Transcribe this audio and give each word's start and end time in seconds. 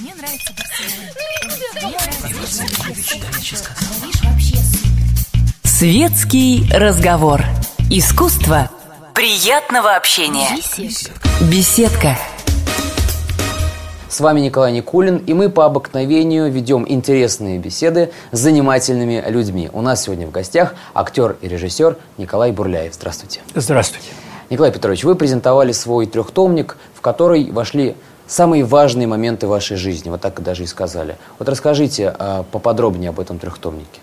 Мне 0.00 0.14
нравится 0.14 0.52
Светский 5.64 6.68
разговор. 6.72 7.42
Искусство 7.90 8.70
приятного 9.14 9.96
общения. 9.96 10.48
Беседка. 11.50 12.16
С 14.08 14.20
вами 14.20 14.40
Николай 14.40 14.72
Никулин, 14.72 15.18
и 15.18 15.34
мы 15.34 15.50
по 15.50 15.64
обыкновению 15.64 16.50
ведем 16.50 16.86
интересные 16.88 17.58
беседы 17.58 18.12
с 18.32 18.38
занимательными 18.38 19.22
людьми. 19.28 19.68
У 19.72 19.82
нас 19.82 20.04
сегодня 20.04 20.26
в 20.26 20.30
гостях 20.30 20.74
актер 20.94 21.36
и 21.42 21.48
режиссер 21.48 21.96
Николай 22.16 22.52
Бурляев. 22.52 22.94
Здравствуйте. 22.94 23.40
Здравствуйте. 23.54 24.08
Николай 24.48 24.70
Петрович, 24.70 25.04
вы 25.04 25.16
презентовали 25.16 25.72
свой 25.72 26.06
трехтомник, 26.06 26.76
в 26.94 27.00
который 27.00 27.50
вошли 27.50 27.96
самые 28.26 28.64
важные 28.64 29.06
моменты 29.06 29.46
вашей 29.46 29.76
жизни, 29.76 30.10
вот 30.10 30.20
так 30.20 30.42
даже 30.42 30.64
и 30.64 30.66
сказали. 30.66 31.16
Вот 31.38 31.48
расскажите 31.48 32.14
а, 32.18 32.42
поподробнее 32.44 33.10
об 33.10 33.20
этом 33.20 33.38
трехтомнике. 33.38 34.00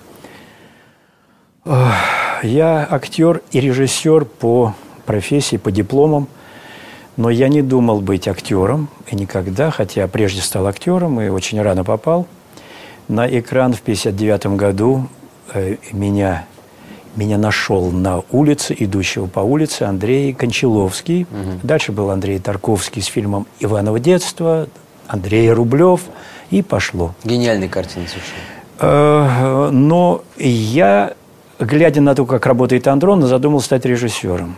Я 2.43 2.85
актер 2.89 3.41
и 3.51 3.61
режиссер 3.61 4.25
по 4.25 4.75
профессии, 5.05 5.55
по 5.55 5.71
дипломам, 5.71 6.27
но 7.15 7.29
я 7.29 7.47
не 7.47 7.61
думал 7.61 8.01
быть 8.01 8.27
актером 8.27 8.89
и 9.07 9.15
никогда, 9.15 9.71
хотя 9.71 10.07
прежде 10.07 10.41
стал 10.41 10.67
актером 10.67 11.21
и 11.21 11.29
очень 11.29 11.61
рано 11.61 11.83
попал. 11.83 12.27
На 13.07 13.27
экран 13.27 13.73
в 13.73 13.81
1959 13.81 14.57
году 14.57 15.07
э, 15.53 15.77
меня 15.91 16.45
меня 17.15 17.37
нашел 17.37 17.91
на 17.91 18.23
улице, 18.31 18.75
идущего 18.77 19.27
по 19.27 19.39
улице, 19.39 19.83
Андрей 19.83 20.33
Кончаловский. 20.33 21.23
Угу. 21.23 21.59
Дальше 21.63 21.91
был 21.91 22.09
Андрей 22.09 22.39
Тарковский 22.39 23.01
с 23.01 23.05
фильмом 23.07 23.47
«Иваново 23.59 23.99
детство», 23.99 24.67
Андрей 25.07 25.51
Рублев, 25.51 26.01
и 26.49 26.61
пошло. 26.61 27.13
Гениальная 27.23 27.67
картина 27.67 28.05
совершенно. 28.07 28.53
Э, 28.79 29.69
но 29.71 30.23
я, 30.37 31.13
глядя 31.59 32.01
на 32.01 32.15
то, 32.15 32.25
как 32.25 32.45
работает 32.45 32.87
Андрон, 32.87 33.21
задумал 33.23 33.61
стать 33.61 33.85
режиссером. 33.85 34.55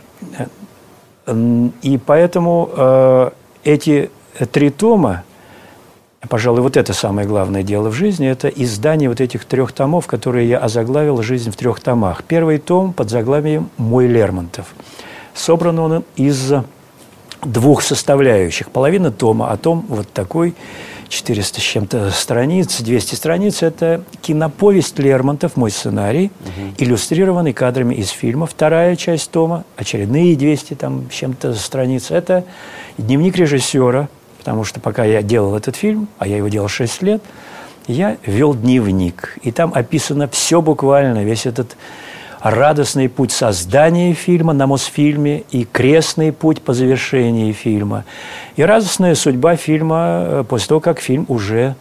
И 1.81 1.99
поэтому 2.05 2.69
э, 2.75 3.30
эти 3.63 4.11
три 4.52 4.69
тома 4.69 5.23
Пожалуй, 6.29 6.61
вот 6.61 6.77
это 6.77 6.93
самое 6.93 7.27
главное 7.27 7.63
дело 7.63 7.89
в 7.89 7.93
жизни, 7.93 8.27
это 8.27 8.47
издание 8.47 9.09
вот 9.09 9.21
этих 9.21 9.45
трех 9.45 9.71
томов, 9.71 10.07
которые 10.07 10.47
я 10.47 10.57
озаглавил 10.57 11.21
«Жизнь 11.21 11.51
в 11.51 11.55
трех 11.55 11.79
томах». 11.79 12.23
Первый 12.23 12.57
том 12.57 12.93
под 12.93 13.09
заглавием 13.09 13.69
«Мой 13.77 14.07
Лермонтов». 14.07 14.67
Собран 15.33 15.79
он 15.79 16.03
из 16.15 16.53
двух 17.43 17.81
составляющих. 17.81 18.71
Половина 18.71 19.11
тома 19.11 19.51
о 19.51 19.57
том, 19.57 19.85
вот 19.87 20.09
такой, 20.11 20.55
400 21.09 21.61
с 21.61 21.63
чем-то 21.63 22.11
страниц, 22.11 22.81
200 22.81 23.15
страниц, 23.15 23.61
это 23.61 24.03
киноповесть 24.21 24.97
Лермонтов, 24.99 25.55
мой 25.55 25.71
сценарий, 25.71 26.31
угу. 26.41 26.73
иллюстрированный 26.77 27.53
кадрами 27.53 27.93
из 27.95 28.09
фильма. 28.09 28.47
Вторая 28.47 28.95
часть 28.95 29.29
тома, 29.31 29.63
очередные 29.75 30.35
200 30.35 30.73
там 30.75 31.09
с 31.11 31.13
чем-то 31.13 31.53
страниц, 31.53 32.11
это 32.11 32.43
дневник 32.97 33.35
режиссера, 33.37 34.09
потому 34.45 34.63
что 34.63 34.79
пока 34.79 35.03
я 35.03 35.23
делал 35.23 35.55
этот 35.57 35.75
фильм, 35.75 36.07
а 36.19 36.27
я 36.27 36.38
его 36.38 36.49
делал 36.49 36.67
6 36.67 37.01
лет, 37.01 37.23
я 37.88 38.17
вел 38.27 38.53
дневник. 38.53 39.39
И 39.41 39.52
там 39.52 39.71
описано 39.73 40.27
все 40.27 40.61
буквально, 40.61 41.23
весь 41.23 41.47
этот 41.47 41.75
радостный 42.41 43.09
путь 43.09 43.31
создания 43.31 44.13
фильма 44.13 44.53
на 44.53 44.67
Мосфильме 44.67 45.45
и 45.49 45.65
крестный 45.65 46.31
путь 46.31 46.61
по 46.61 46.73
завершении 46.75 47.53
фильма. 47.53 48.05
И 48.55 48.61
радостная 48.61 49.15
судьба 49.15 49.55
фильма 49.55 49.97
э, 49.97 50.43
после 50.47 50.67
того, 50.67 50.80
как 50.80 50.99
фильм 50.99 51.25
уже 51.27 51.73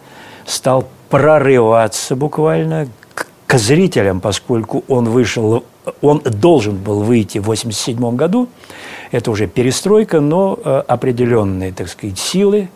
стал 0.47 0.89
прорываться 1.11 2.17
буквально 2.17 2.89
к, 3.13 3.27
к 3.47 3.59
зрителям, 3.59 4.23
поскольку 4.23 4.85
он 4.89 5.11
вышел, 5.11 5.65
он 6.01 6.21
должен 6.21 6.77
был 6.77 7.03
выйти 7.03 7.39
в 7.39 7.51
1987 7.51 8.17
году, 8.17 8.49
это 9.11 9.31
уже 9.31 9.47
перестройка, 9.47 10.21
но 10.21 10.59
э, 10.63 10.83
определенные, 10.89 11.73
так 11.73 11.89
сказать, 11.89 12.19
силы 12.19 12.69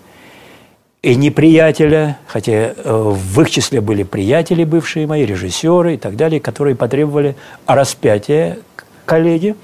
и 1.02 1.14
неприятеля, 1.14 2.18
хотя 2.26 2.52
э, 2.52 2.72
в 2.84 3.40
их 3.40 3.50
числе 3.50 3.80
были 3.80 4.02
приятели 4.02 4.64
бывшие 4.64 5.06
мои, 5.06 5.24
режиссеры 5.24 5.94
и 5.94 5.96
так 5.96 6.16
далее, 6.16 6.40
которые 6.40 6.76
потребовали 6.76 7.36
распятия 7.66 8.58
коллеги 9.04 9.54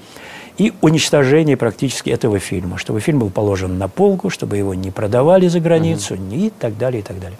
и 0.57 0.73
уничтожения 0.81 1.57
практически 1.57 2.09
этого 2.09 2.39
фильма, 2.39 2.77
чтобы 2.77 2.99
фильм 2.99 3.19
был 3.19 3.29
положен 3.29 3.77
на 3.77 3.87
полку, 3.87 4.29
чтобы 4.29 4.57
его 4.57 4.73
не 4.73 4.91
продавали 4.91 5.47
за 5.47 5.59
границу 5.59 6.15
угу. 6.15 6.35
и 6.35 6.49
так 6.49 6.77
далее, 6.77 7.01
и 7.01 7.03
так 7.03 7.19
далее. 7.19 7.37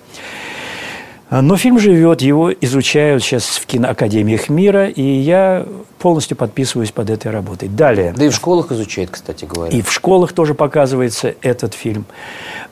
А, 1.30 1.42
но 1.42 1.58
фильм 1.58 1.80
живет, 1.80 2.22
его 2.22 2.52
изучают 2.52 3.24
сейчас 3.24 3.58
в 3.58 3.66
киноакадемиях 3.66 4.50
мира, 4.50 4.88
и 4.88 5.02
я 5.02 5.66
полностью 5.98 6.38
подписываюсь 6.38 6.92
под 6.92 7.10
этой 7.10 7.32
работой. 7.32 7.68
Далее. 7.68 8.14
Да 8.16 8.26
и 8.26 8.30
в 8.30 8.36
школах 8.36 8.72
изучают, 8.72 9.10
кстати 9.10 9.46
говоря. 9.46 9.76
И 9.76 9.82
в 9.82 9.92
школах 9.92 10.34
тоже 10.34 10.54
показывается 10.54 11.34
этот 11.42 11.74
фильм. 11.74 12.06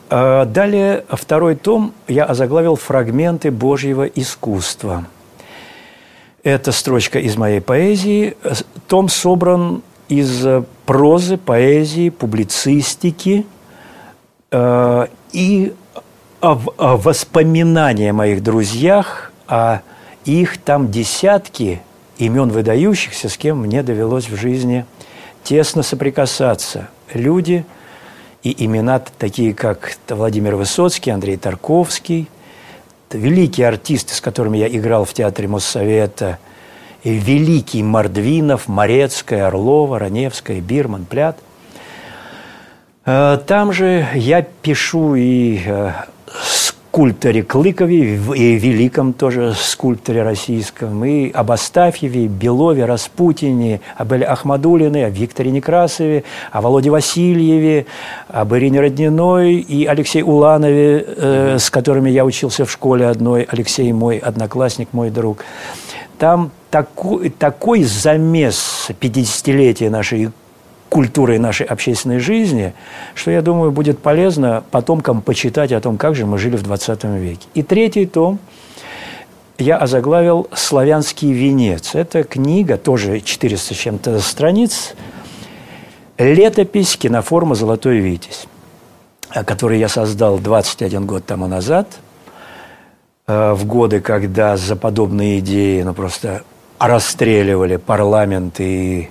А, 0.08 0.44
далее, 0.44 1.04
второй 1.08 1.56
том 1.56 1.92
я 2.06 2.24
озаглавил 2.24 2.76
«Фрагменты 2.76 3.50
Божьего 3.50 4.04
искусства». 4.04 5.06
Это 6.44 6.72
строчка 6.72 7.18
из 7.18 7.36
моей 7.36 7.60
поэзии. 7.60 8.36
Том 8.86 9.08
собран 9.08 9.82
из 10.08 10.46
прозы, 10.84 11.38
поэзии, 11.38 12.10
публицистики 12.10 13.46
а, 14.52 15.08
и 15.32 15.72
воспоминания 16.52 18.10
о 18.10 18.14
моих 18.14 18.42
друзьях, 18.42 19.32
а 19.46 19.80
их 20.24 20.58
там 20.58 20.90
десятки 20.90 21.80
имен 22.18 22.50
выдающихся, 22.50 23.28
с 23.28 23.36
кем 23.36 23.60
мне 23.60 23.82
довелось 23.82 24.28
в 24.28 24.36
жизни 24.36 24.84
тесно 25.42 25.82
соприкасаться. 25.82 26.88
Люди 27.12 27.64
и 28.42 28.64
имена 28.64 29.00
такие, 29.18 29.54
как 29.54 29.96
Владимир 30.08 30.56
Высоцкий, 30.56 31.10
Андрей 31.10 31.36
Тарковский, 31.36 32.28
великие 33.10 33.68
артисты, 33.68 34.14
с 34.14 34.20
которыми 34.20 34.58
я 34.58 34.68
играл 34.68 35.04
в 35.04 35.12
Театре 35.12 35.48
Моссовета, 35.48 36.38
великий 37.04 37.82
Мордвинов, 37.82 38.68
Морецкая, 38.68 39.46
Орлова, 39.46 39.98
Раневская, 39.98 40.60
Бирман, 40.60 41.04
Плят. 41.04 41.38
Э, 43.04 43.38
там 43.46 43.72
же 43.72 44.06
я 44.14 44.42
пишу 44.42 45.14
и 45.14 45.60
э, 45.64 45.92
скульпторе 46.94 47.42
Клыкове 47.42 48.14
и 48.36 48.54
великом 48.54 49.14
тоже 49.14 49.52
скульпторе 49.52 50.22
российском, 50.22 51.04
и 51.04 51.28
об 51.32 51.50
Астафьеве, 51.50 52.28
Белове, 52.28 52.84
Распутине, 52.84 53.80
об 53.96 54.12
Эле 54.12 54.24
Ахмадулине, 54.24 55.06
о 55.06 55.10
Викторе 55.10 55.50
Некрасове, 55.50 56.22
о 56.52 56.60
Володе 56.60 56.90
Васильеве, 56.90 57.86
об 58.28 58.54
Ирине 58.54 58.78
Родниной 58.78 59.54
и 59.54 59.86
Алексее 59.86 60.24
Уланове, 60.24 61.04
э, 61.04 61.58
с 61.58 61.68
которыми 61.68 62.10
я 62.10 62.24
учился 62.24 62.64
в 62.64 62.70
школе 62.70 63.08
одной. 63.08 63.42
Алексей 63.42 63.92
мой 63.92 64.18
одноклассник, 64.18 64.90
мой 64.92 65.10
друг. 65.10 65.44
Там 66.20 66.52
такой, 66.70 67.30
такой 67.30 67.82
замес 67.82 68.86
50-летия 69.00 69.90
нашей 69.90 70.30
культурой 70.94 71.40
нашей 71.40 71.66
общественной 71.66 72.20
жизни, 72.20 72.72
что, 73.16 73.32
я 73.32 73.42
думаю, 73.42 73.72
будет 73.72 73.98
полезно 73.98 74.62
потомкам 74.70 75.22
почитать 75.22 75.72
о 75.72 75.80
том, 75.80 75.98
как 75.98 76.14
же 76.14 76.24
мы 76.24 76.38
жили 76.38 76.54
в 76.54 76.62
20 76.62 77.02
веке. 77.02 77.48
И 77.54 77.64
третий 77.64 78.06
том 78.06 78.38
я 79.58 79.76
озаглавил 79.76 80.46
«Славянский 80.54 81.32
венец». 81.32 81.96
Это 81.96 82.22
книга, 82.22 82.76
тоже 82.76 83.20
400 83.20 83.74
с 83.74 83.76
чем-то 83.76 84.20
страниц, 84.20 84.94
летопись 86.16 86.96
киноформа 86.96 87.56
«Золотой 87.56 87.98
Витязь», 87.98 88.46
который 89.46 89.80
я 89.80 89.88
создал 89.88 90.38
21 90.38 91.06
год 91.06 91.26
тому 91.26 91.48
назад, 91.48 91.88
э, 93.26 93.52
в 93.52 93.66
годы, 93.66 94.00
когда 94.00 94.56
за 94.56 94.76
подобные 94.76 95.40
идеи 95.40 95.82
ну, 95.82 95.92
просто 95.92 96.44
расстреливали 96.78 97.78
парламент 97.78 98.60
и, 98.60 99.10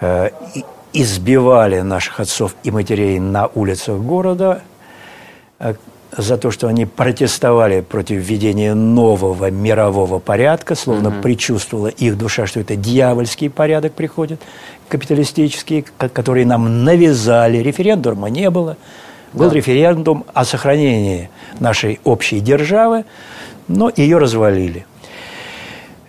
э, 0.00 0.30
и, 0.56 0.64
избивали 0.92 1.80
наших 1.80 2.20
отцов 2.20 2.54
и 2.62 2.70
матерей 2.70 3.18
на 3.18 3.46
улицах 3.46 3.98
города 4.00 4.62
э, 5.58 5.74
за 6.16 6.36
то, 6.36 6.50
что 6.50 6.68
они 6.68 6.84
протестовали 6.84 7.80
против 7.80 8.18
введения 8.18 8.74
нового 8.74 9.50
мирового 9.50 10.18
порядка, 10.18 10.74
словно 10.74 11.08
угу. 11.08 11.22
предчувствовала 11.22 11.88
их 11.88 12.18
душа, 12.18 12.46
что 12.46 12.60
это 12.60 12.76
дьявольский 12.76 13.48
порядок 13.48 13.94
приходит, 13.94 14.40
капиталистический, 14.88 15.86
который 15.96 16.44
нам 16.44 16.84
навязали. 16.84 17.58
Референдума 17.58 18.28
не 18.28 18.50
было. 18.50 18.76
Был 19.32 19.48
да. 19.48 19.56
референдум 19.56 20.26
о 20.34 20.44
сохранении 20.44 21.30
нашей 21.58 22.00
общей 22.04 22.40
державы, 22.40 23.06
но 23.66 23.90
ее 23.94 24.18
развалили. 24.18 24.84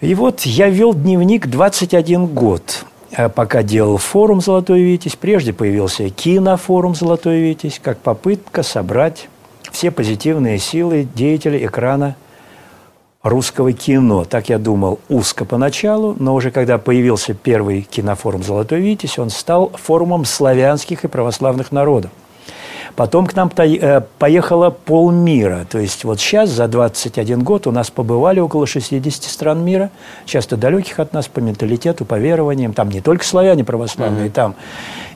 И 0.02 0.16
вот 0.16 0.42
я 0.42 0.68
вел 0.68 0.94
дневник 0.94 1.48
21 1.48 2.26
год. 2.26 2.84
Э, 3.16 3.30
пока 3.30 3.64
делал 3.64 3.98
форум 3.98 4.42
«Золотой 4.42 4.82
Витязь», 4.82 5.16
прежде 5.16 5.54
появился 5.54 6.10
кинофорум 6.10 6.96
«Золотой 6.96 7.40
Витязь», 7.42 7.80
как 7.82 8.00
попытка 8.00 8.64
собрать 8.64 9.30
все 9.72 9.92
позитивные 9.92 10.58
силы 10.58 11.08
деятелей 11.14 11.66
экрана 11.66 12.16
русского 13.22 13.72
кино. 13.72 14.26
Так 14.26 14.50
я 14.50 14.58
думал 14.58 15.00
узко 15.10 15.46
поначалу, 15.46 16.16
но 16.20 16.34
уже 16.34 16.52
когда 16.52 16.78
появился 16.78 17.34
первый 17.34 17.82
кинофорум 17.82 18.44
«Золотой 18.44 18.82
Витязь», 18.82 19.20
он 19.20 19.30
стал 19.30 19.72
форумом 19.76 20.26
славянских 20.26 21.04
и 21.04 21.08
православных 21.08 21.72
народов. 21.72 22.12
Потом 22.96 23.26
к 23.26 23.36
нам 23.36 23.52
э, 23.58 24.02
поехало 24.20 24.70
полмира. 24.70 25.66
То 25.70 25.80
есть 25.80 26.04
вот 26.04 26.20
сейчас 26.20 26.50
за 26.50 26.68
21 26.68 27.44
год 27.44 27.66
у 27.66 27.72
нас 27.72 27.90
побывали 27.90 28.40
около 28.40 28.68
60 28.68 29.24
стран 29.24 29.66
мира, 29.66 29.90
часто 30.26 30.58
далеких 30.58 31.00
от 31.00 31.14
нас 31.14 31.28
по 31.28 31.40
менталитету, 31.40 32.06
по 32.06 32.20
верованиям. 32.20 32.74
Там 32.74 32.90
не 32.90 33.02
только 33.02 33.26
славяне 33.26 33.64
православные, 33.64 34.28
mm-hmm. 34.28 34.32
там 34.32 34.56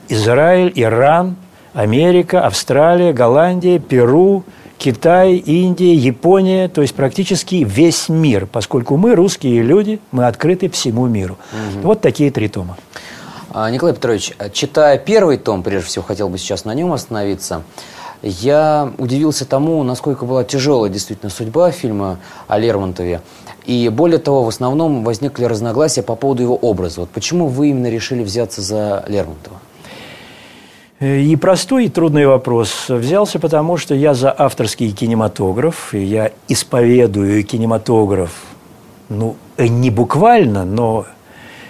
Израиль, 0.10 0.72
Иран, 0.76 1.36
Америка, 1.74 2.46
Австралия, 2.46 3.14
Голландия, 3.14 3.78
Перу, 3.78 4.44
Китай, 4.78 5.36
Индия, 5.36 5.94
Япония, 5.94 6.70
то 6.70 6.82
есть 6.82 6.96
практически 6.96 7.66
весь 7.68 8.10
мир, 8.10 8.46
поскольку 8.46 8.98
мы, 8.98 9.16
русские 9.16 9.62
люди, 9.62 10.00
мы 10.12 10.26
открыты 10.26 10.70
всему 10.70 11.08
миру. 11.08 11.38
Угу. 11.52 11.88
Вот 11.88 12.02
такие 12.02 12.32
три 12.32 12.48
тома. 12.48 12.78
А, 13.52 13.70
Николай 13.72 13.96
Петрович, 13.96 14.34
читая 14.52 14.98
первый 14.98 15.38
том, 15.38 15.64
прежде 15.64 15.88
всего 15.88 16.04
хотел 16.04 16.30
бы 16.30 16.38
сейчас 16.38 16.66
на 16.66 16.74
нем 16.74 16.92
остановиться, 16.92 17.64
я 18.22 18.92
удивился 18.98 19.46
тому, 19.46 19.84
насколько 19.84 20.26
была 20.26 20.44
тяжелая 20.44 20.92
действительно 20.92 21.30
судьба 21.30 21.72
фильма 21.72 22.20
о 22.48 22.58
Лермонтове. 22.58 23.22
И 23.66 23.90
более 23.90 24.20
того, 24.20 24.44
в 24.44 24.48
основном 24.48 25.04
возникли 25.04 25.46
разногласия 25.46 26.02
по 26.02 26.16
поводу 26.16 26.42
его 26.42 26.56
образа. 26.56 27.02
Вот 27.02 27.10
почему 27.10 27.48
вы 27.48 27.70
именно 27.70 27.90
решили 27.90 28.24
взяться 28.24 28.62
за 28.62 29.04
Лермонтова? 29.08 29.58
И 31.00 31.36
простой, 31.36 31.86
и 31.86 31.90
трудный 31.90 32.26
вопрос. 32.26 32.86
Взялся 32.90 33.38
потому, 33.40 33.78
что 33.78 33.94
я 33.94 34.16
за 34.16 34.34
авторский 34.36 34.92
кинематограф, 34.92 35.94
и 35.94 36.04
я 36.04 36.32
исповедую 36.48 37.44
кинематограф, 37.44 38.32
ну, 39.10 39.36
не 39.60 39.92
буквально, 39.92 40.66
но 40.66 41.06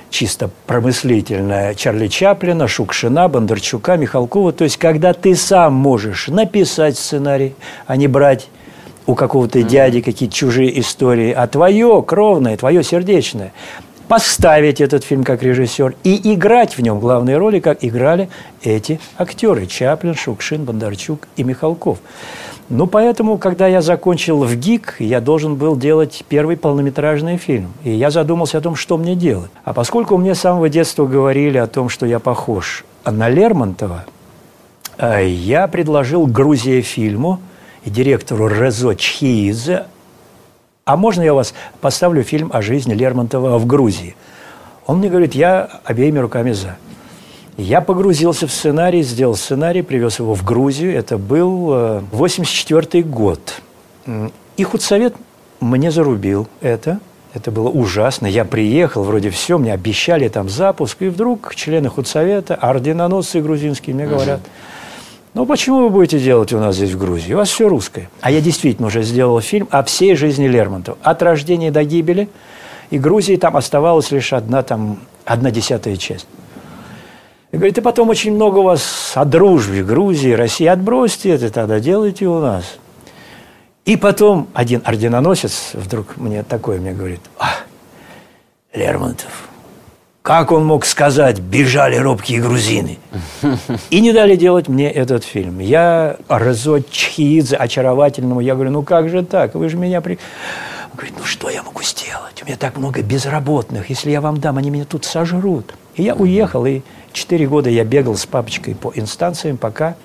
чисто 0.09 0.49
промыслительная 0.65 1.75
Чарли 1.75 2.07
Чаплина, 2.07 2.67
Шукшина, 2.67 3.27
Бондарчука, 3.27 3.97
Михалкова. 3.97 4.53
То 4.53 4.63
есть, 4.63 4.77
когда 4.77 5.13
ты 5.13 5.35
сам 5.35 5.73
можешь 5.73 6.27
написать 6.27 6.97
сценарий, 6.97 7.55
а 7.85 7.95
не 7.95 8.07
брать 8.07 8.49
у 9.05 9.15
какого-то 9.15 9.63
дяди 9.63 10.01
какие-то 10.01 10.35
чужие 10.35 10.79
истории, 10.79 11.31
а 11.31 11.47
твое 11.47 12.03
кровное, 12.05 12.57
твое 12.57 12.83
сердечное, 12.83 13.53
поставить 14.07 14.81
этот 14.81 15.03
фильм 15.03 15.23
как 15.23 15.43
режиссер 15.43 15.95
и 16.03 16.33
играть 16.33 16.77
в 16.77 16.81
нем 16.81 16.99
главные 16.99 17.37
роли, 17.37 17.59
как 17.59 17.83
играли 17.83 18.29
эти 18.61 18.99
актеры 19.17 19.65
Чаплин, 19.65 20.15
Шукшин, 20.15 20.63
Бондарчук 20.63 21.27
и 21.35 21.43
Михалков. 21.43 21.99
Ну, 22.69 22.85
поэтому, 22.85 23.37
когда 23.37 23.65
я 23.65 23.81
закончил 23.81 24.43
в 24.43 24.53
ГИК, 24.55 24.95
я 24.99 25.21
должен 25.21 25.55
был 25.55 25.77
делать 25.77 26.25
первый 26.27 26.57
полнометражный 26.57 27.37
фильм. 27.37 27.71
И 27.83 27.91
я 27.91 28.11
задумался 28.11 28.57
о 28.57 28.61
том, 28.61 28.75
что 28.75 28.97
мне 28.97 29.15
делать. 29.15 29.51
А 29.63 29.73
поскольку 29.73 30.17
мне 30.17 30.35
с 30.35 30.41
самого 30.41 30.67
детства 30.67 31.05
говорили 31.05 31.57
о 31.57 31.67
том, 31.67 31.87
что 31.87 32.05
я 32.05 32.19
похож 32.19 32.83
на 33.05 33.29
Лермонтова, 33.29 34.05
э, 34.97 35.29
я 35.29 35.67
предложил 35.67 36.27
Грузия 36.27 36.81
фильму 36.81 37.39
и 37.85 37.89
директору 37.89 38.47
Резо 38.47 38.95
Чхиидзе, 38.95 39.85
а 40.83 40.97
можно 40.97 41.21
я 41.21 41.33
вас 41.33 41.53
поставлю 41.79 42.23
фильм 42.23 42.49
о 42.53 42.61
жизни 42.61 42.93
Лермонтова 42.93 43.57
в 43.57 43.65
Грузии? 43.65 44.15
Он 44.85 44.99
мне 44.99 45.09
говорит, 45.09 45.35
я 45.35 45.69
обеими 45.85 46.19
руками 46.19 46.51
за. 46.51 46.77
Я 47.57 47.81
погрузился 47.81 48.45
в 48.45 48.51
сценарий, 48.51 49.01
сделал 49.01 49.35
сценарий, 49.35 49.81
привез 49.81 50.19
его 50.19 50.35
в 50.35 50.43
Грузию. 50.43 50.95
Это 50.95 51.17
был 51.17 52.01
84 52.11 52.87
э, 52.93 53.01
год. 53.01 53.61
И 54.57 54.63
худсовет 54.63 55.15
мне 55.59 55.91
зарубил 55.91 56.47
это. 56.61 56.99
Это 57.33 57.51
было 57.51 57.69
ужасно. 57.69 58.25
Я 58.25 58.45
приехал, 58.45 59.03
вроде 59.03 59.29
все, 59.29 59.57
мне 59.57 59.73
обещали 59.73 60.27
там 60.27 60.49
запуск. 60.49 61.01
И 61.01 61.07
вдруг 61.07 61.53
члены 61.55 61.89
худсовета, 61.89 62.55
орденоносцы 62.55 63.41
грузинские 63.41 63.95
мне 63.95 64.07
говорят, 64.07 64.39
ну 65.33 65.45
почему 65.45 65.81
вы 65.81 65.89
будете 65.89 66.19
делать 66.19 66.53
у 66.53 66.59
нас 66.59 66.75
здесь 66.75 66.91
в 66.91 66.97
Грузии? 66.97 67.33
У 67.33 67.37
вас 67.37 67.49
все 67.49 67.67
русское. 67.67 68.09
А 68.21 68.31
я 68.31 68.41
действительно 68.41 68.87
уже 68.87 69.03
сделал 69.03 69.39
фильм 69.41 69.67
о 69.71 69.83
всей 69.83 70.15
жизни 70.15 70.47
Лермонтова. 70.47 70.97
От 71.03 71.21
рождения 71.21 71.69
до 71.69 71.83
гибели. 71.83 72.29
И 72.89 72.97
Грузии 72.97 73.35
там 73.35 73.57
оставалась 73.57 74.11
лишь 74.11 74.31
одна, 74.31 74.63
там, 74.63 74.99
одна 75.25 75.51
десятая 75.51 75.97
часть. 75.97 76.27
И 77.51 77.55
говорит, 77.55 77.77
и 77.77 77.81
потом 77.81 78.09
очень 78.09 78.33
много 78.33 78.59
у 78.59 78.63
вас 78.63 79.13
о 79.15 79.23
дружбе 79.23 79.83
Грузии, 79.83 80.31
России. 80.31 80.67
Отбросьте 80.67 81.29
это 81.29 81.49
тогда, 81.49 81.79
делайте 81.79 82.25
у 82.27 82.39
нас. 82.39 82.77
И 83.85 83.95
потом 83.95 84.49
один 84.53 84.81
орденоносец 84.83 85.71
вдруг 85.73 86.17
мне 86.17 86.43
такое 86.43 86.79
мне 86.79 86.91
говорит, 86.91 87.21
а, 87.39 87.51
Лермонтов, 88.73 89.47
как 90.21 90.51
он 90.51 90.65
мог 90.65 90.85
сказать, 90.85 91.39
бежали 91.39 91.95
робкие 91.95 92.41
грузины? 92.41 92.99
И 93.89 94.01
не 94.01 94.11
дали 94.11 94.35
делать 94.35 94.67
мне 94.67 94.91
этот 94.91 95.23
фильм. 95.23 95.59
Я 95.59 96.17
Резо 96.27 96.81
Чхиидзе 96.81 97.55
очаровательному, 97.55 98.41
я 98.41 98.55
говорю, 98.55 98.71
ну 98.71 98.83
как 98.83 99.07
же 99.07 99.23
так, 99.23 99.55
вы 99.55 99.69
же 99.69 99.77
меня... 99.77 100.01
При... 100.01 100.19
Говорит, 100.97 101.13
ну 101.19 101.25
что 101.25 101.51
я 101.51 101.61
могу 101.61 101.83
сделать? 101.83 102.41
У 102.41 102.47
меня 102.47 102.57
так 102.57 102.75
много 102.75 103.03
безработных, 103.03 103.91
если 103.91 104.09
я 104.09 104.19
вам 104.19 104.39
дам, 104.39 104.57
они 104.57 104.71
меня 104.71 104.83
тут 104.83 105.05
сожрут. 105.05 105.75
И 105.95 106.01
я 106.01 106.15
уехал, 106.15 106.65
и 106.65 106.81
четыре 107.13 107.47
года 107.47 107.69
я 107.69 107.83
бегал 107.83 108.15
с 108.15 108.25
папочкой 108.25 108.73
по 108.73 108.91
инстанциям, 108.95 109.57
пока 109.57 109.95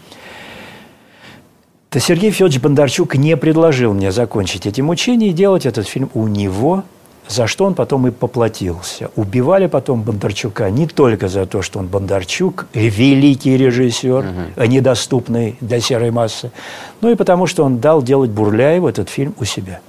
то 1.88 1.98
Сергей 1.98 2.30
Федорович 2.30 2.60
Бондарчук 2.60 3.14
не 3.16 3.38
предложил 3.38 3.94
мне 3.94 4.12
закончить 4.12 4.66
эти 4.66 4.82
мучения 4.82 5.28
и 5.28 5.32
делать 5.32 5.64
этот 5.64 5.88
фильм 5.88 6.10
у 6.12 6.26
него, 6.26 6.84
за 7.26 7.46
что 7.46 7.64
он 7.64 7.74
потом 7.74 8.06
и 8.06 8.10
поплатился. 8.10 9.10
Убивали 9.16 9.68
потом 9.68 10.02
Бондарчука 10.02 10.68
не 10.68 10.86
только 10.86 11.28
за 11.28 11.46
то, 11.46 11.62
что 11.62 11.78
он 11.78 11.86
Бондарчук, 11.86 12.66
великий 12.74 13.56
режиссер, 13.56 14.26
угу. 14.26 14.64
недоступный 14.66 15.56
для 15.62 15.80
серой 15.80 16.10
массы, 16.10 16.50
но 17.00 17.08
и 17.08 17.14
потому, 17.14 17.46
что 17.46 17.64
он 17.64 17.78
дал 17.78 18.02
делать 18.02 18.30
Бурляеву 18.30 18.88
этот 18.88 19.08
фильм 19.08 19.34
у 19.38 19.46
себя. 19.46 19.80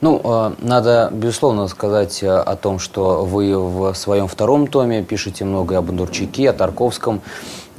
Ну, 0.00 0.20
э, 0.22 0.52
надо, 0.58 1.08
безусловно, 1.12 1.68
сказать 1.68 2.22
э, 2.22 2.28
о 2.28 2.56
том, 2.56 2.78
что 2.78 3.24
вы 3.24 3.58
в 3.58 3.94
своем 3.94 4.28
втором 4.28 4.66
томе 4.66 5.02
пишете 5.02 5.44
много 5.44 5.78
о 5.78 5.82
Бондарчуке, 5.82 6.50
о 6.50 6.52
Тарковском, 6.52 7.22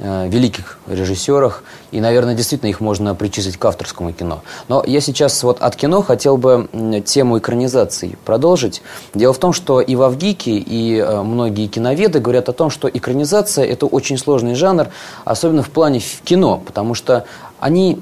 э, 0.00 0.28
великих 0.28 0.78
режиссерах, 0.88 1.62
и, 1.92 2.00
наверное, 2.00 2.34
действительно 2.34 2.70
их 2.70 2.80
можно 2.80 3.14
причислить 3.14 3.56
к 3.56 3.64
авторскому 3.64 4.12
кино. 4.12 4.42
Но 4.66 4.82
я 4.84 5.00
сейчас 5.00 5.42
вот 5.44 5.60
от 5.60 5.76
кино 5.76 6.02
хотел 6.02 6.36
бы 6.36 6.68
тему 7.04 7.38
экранизации 7.38 8.18
продолжить. 8.24 8.82
Дело 9.14 9.32
в 9.32 9.38
том, 9.38 9.52
что 9.52 9.80
и 9.80 9.94
в 9.94 10.02
Авгике, 10.02 10.52
и 10.58 11.00
многие 11.02 11.68
киноведы 11.68 12.18
говорят 12.18 12.48
о 12.48 12.52
том, 12.52 12.70
что 12.70 12.88
экранизация– 12.88 13.64
это 13.66 13.86
очень 13.86 14.18
сложный 14.18 14.54
жанр, 14.54 14.88
особенно 15.24 15.62
в 15.62 15.70
плане 15.70 16.00
кино, 16.24 16.60
потому 16.64 16.94
что 16.94 17.24
они 17.60 17.98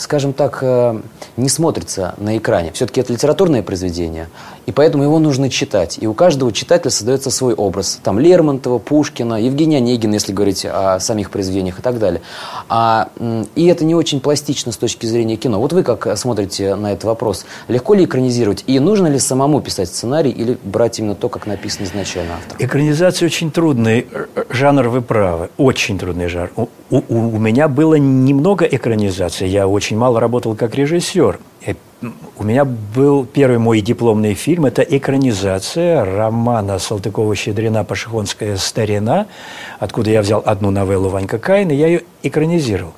скажем 0.00 0.32
так, 0.32 0.60
э, 0.62 0.98
не 1.36 1.48
смотрится 1.50 2.14
на 2.16 2.38
экране. 2.38 2.72
Все-таки 2.72 3.02
это 3.02 3.12
литературное 3.12 3.62
произведение, 3.62 4.28
и 4.70 4.72
поэтому 4.72 5.02
его 5.02 5.18
нужно 5.18 5.50
читать. 5.50 5.98
И 6.00 6.06
у 6.06 6.14
каждого 6.14 6.52
читателя 6.52 6.92
создается 6.92 7.32
свой 7.32 7.54
образ. 7.54 7.98
Там 8.04 8.20
Лермонтова, 8.20 8.78
Пушкина, 8.78 9.42
Евгения 9.42 9.78
Онегина, 9.78 10.14
если 10.14 10.32
говорить 10.32 10.64
о 10.64 11.00
самих 11.00 11.32
произведениях 11.32 11.80
и 11.80 11.82
так 11.82 11.98
далее. 11.98 12.22
А, 12.68 13.08
и 13.56 13.66
это 13.66 13.84
не 13.84 13.96
очень 13.96 14.20
пластично 14.20 14.70
с 14.70 14.76
точки 14.76 15.06
зрения 15.06 15.34
кино. 15.34 15.58
Вот 15.58 15.72
вы 15.72 15.82
как 15.82 16.16
смотрите 16.16 16.76
на 16.76 16.92
этот 16.92 17.02
вопрос? 17.02 17.46
Легко 17.66 17.94
ли 17.94 18.04
экранизировать? 18.04 18.62
И 18.68 18.78
нужно 18.78 19.08
ли 19.08 19.18
самому 19.18 19.60
писать 19.60 19.88
сценарий 19.88 20.30
или 20.30 20.56
брать 20.62 21.00
именно 21.00 21.16
то, 21.16 21.28
как 21.28 21.48
написано 21.48 21.86
изначально 21.86 22.34
автором? 22.34 22.64
Экранизация 22.64 23.26
очень 23.26 23.50
трудный 23.50 24.06
жанр, 24.50 24.86
вы 24.86 25.02
правы. 25.02 25.50
Очень 25.56 25.98
трудный 25.98 26.28
жанр. 26.28 26.50
У, 26.54 26.68
у, 26.90 27.02
у 27.08 27.38
меня 27.40 27.66
было 27.66 27.96
немного 27.96 28.66
экранизации. 28.66 29.48
Я 29.48 29.66
очень 29.66 29.96
мало 29.96 30.20
работал 30.20 30.54
как 30.54 30.76
режиссер. 30.76 31.40
У 32.38 32.44
меня 32.44 32.64
был 32.64 33.26
первый 33.26 33.58
мой 33.58 33.82
дипломный 33.82 34.32
фильм. 34.32 34.64
Это 34.64 34.80
экранизация 34.80 36.02
романа 36.04 36.78
Салтыкова-Щедрина 36.78 37.84
«Пашихонская 37.84 38.56
старина», 38.56 39.26
откуда 39.78 40.10
я 40.10 40.22
взял 40.22 40.42
одну 40.46 40.70
новеллу 40.70 41.10
Ванька 41.10 41.38
Каина, 41.38 41.72
я 41.72 41.88
ее 41.88 42.02
экранизировал. 42.22 42.94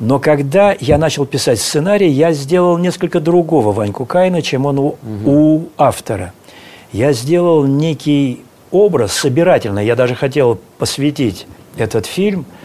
Но 0.00 0.18
когда 0.18 0.74
я 0.80 0.98
начал 0.98 1.26
писать 1.26 1.60
сценарий, 1.60 2.08
я 2.08 2.32
сделал 2.32 2.76
несколько 2.78 3.20
другого 3.20 3.72
Ваньку 3.72 4.04
Каина, 4.04 4.42
чем 4.42 4.66
он 4.66 4.78
у, 4.80 4.86
угу. 4.86 4.98
у 5.26 5.68
автора. 5.76 6.32
Я 6.92 7.12
сделал 7.12 7.64
некий 7.64 8.42
образ 8.72 9.12
собирательный. 9.12 9.86
Я 9.86 9.94
даже 9.94 10.16
хотел 10.16 10.58
посвятить 10.78 11.46
этот 11.76 12.06
фильм– 12.06 12.44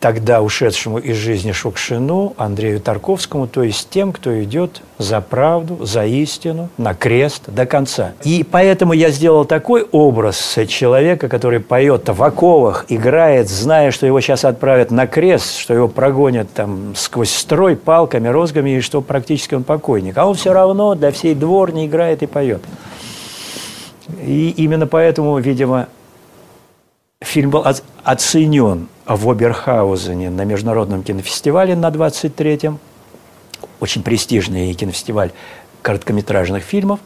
тогда 0.00 0.42
ушедшему 0.42 0.98
из 0.98 1.16
жизни 1.16 1.52
Шукшину, 1.52 2.34
Андрею 2.36 2.80
Тарковскому, 2.80 3.46
то 3.48 3.62
есть 3.62 3.88
тем, 3.90 4.12
кто 4.12 4.42
идет 4.42 4.82
за 4.98 5.20
правду, 5.20 5.84
за 5.84 6.04
истину, 6.06 6.68
на 6.78 6.94
крест 6.94 7.44
до 7.46 7.66
конца. 7.66 8.12
И 8.24 8.44
поэтому 8.48 8.92
я 8.92 9.10
сделал 9.10 9.44
такой 9.44 9.86
образ 9.90 10.58
человека, 10.68 11.28
который 11.28 11.60
поет 11.60 12.08
в 12.08 12.22
оковах, 12.22 12.86
играет, 12.88 13.48
зная, 13.48 13.90
что 13.90 14.06
его 14.06 14.20
сейчас 14.20 14.44
отправят 14.44 14.90
на 14.90 15.06
крест, 15.06 15.56
что 15.56 15.74
его 15.74 15.88
прогонят 15.88 16.52
там 16.52 16.94
сквозь 16.96 17.30
строй 17.30 17.76
палками, 17.76 18.28
розгами, 18.28 18.70
и 18.70 18.80
что 18.80 19.00
практически 19.00 19.54
он 19.54 19.64
покойник. 19.64 20.16
А 20.18 20.26
он 20.26 20.34
все 20.34 20.52
равно 20.52 20.94
для 20.94 21.10
всей 21.10 21.34
дворни 21.34 21.86
играет 21.86 22.22
и 22.22 22.26
поет. 22.26 22.62
И 24.22 24.50
именно 24.56 24.86
поэтому, 24.86 25.38
видимо, 25.38 25.88
фильм 27.20 27.50
был 27.50 27.64
оценен 28.04 28.88
в 29.08 29.30
Оберхаузене 29.30 30.30
на 30.30 30.44
Международном 30.44 31.02
кинофестивале 31.02 31.74
на 31.74 31.88
23-м. 31.88 32.78
Очень 33.80 34.02
престижный 34.02 34.72
кинофестиваль 34.74 35.32
короткометражных 35.82 36.62
фильмов. 36.62 37.00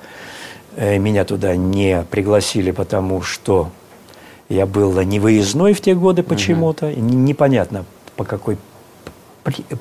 Э, 0.77 0.99
меня 0.99 1.25
туда 1.25 1.55
не 1.55 2.05
пригласили, 2.11 2.73
потому 2.73 3.23
что 3.23 3.71
я 4.49 4.67
был 4.67 5.01
не 5.03 5.21
выездной 5.21 5.75
в 5.75 5.81
те 5.81 5.95
годы 5.95 6.23
почему-то. 6.23 6.87
Угу. 6.87 7.01
Непонятно, 7.01 7.85
по 8.17 8.25
какой 8.25 8.59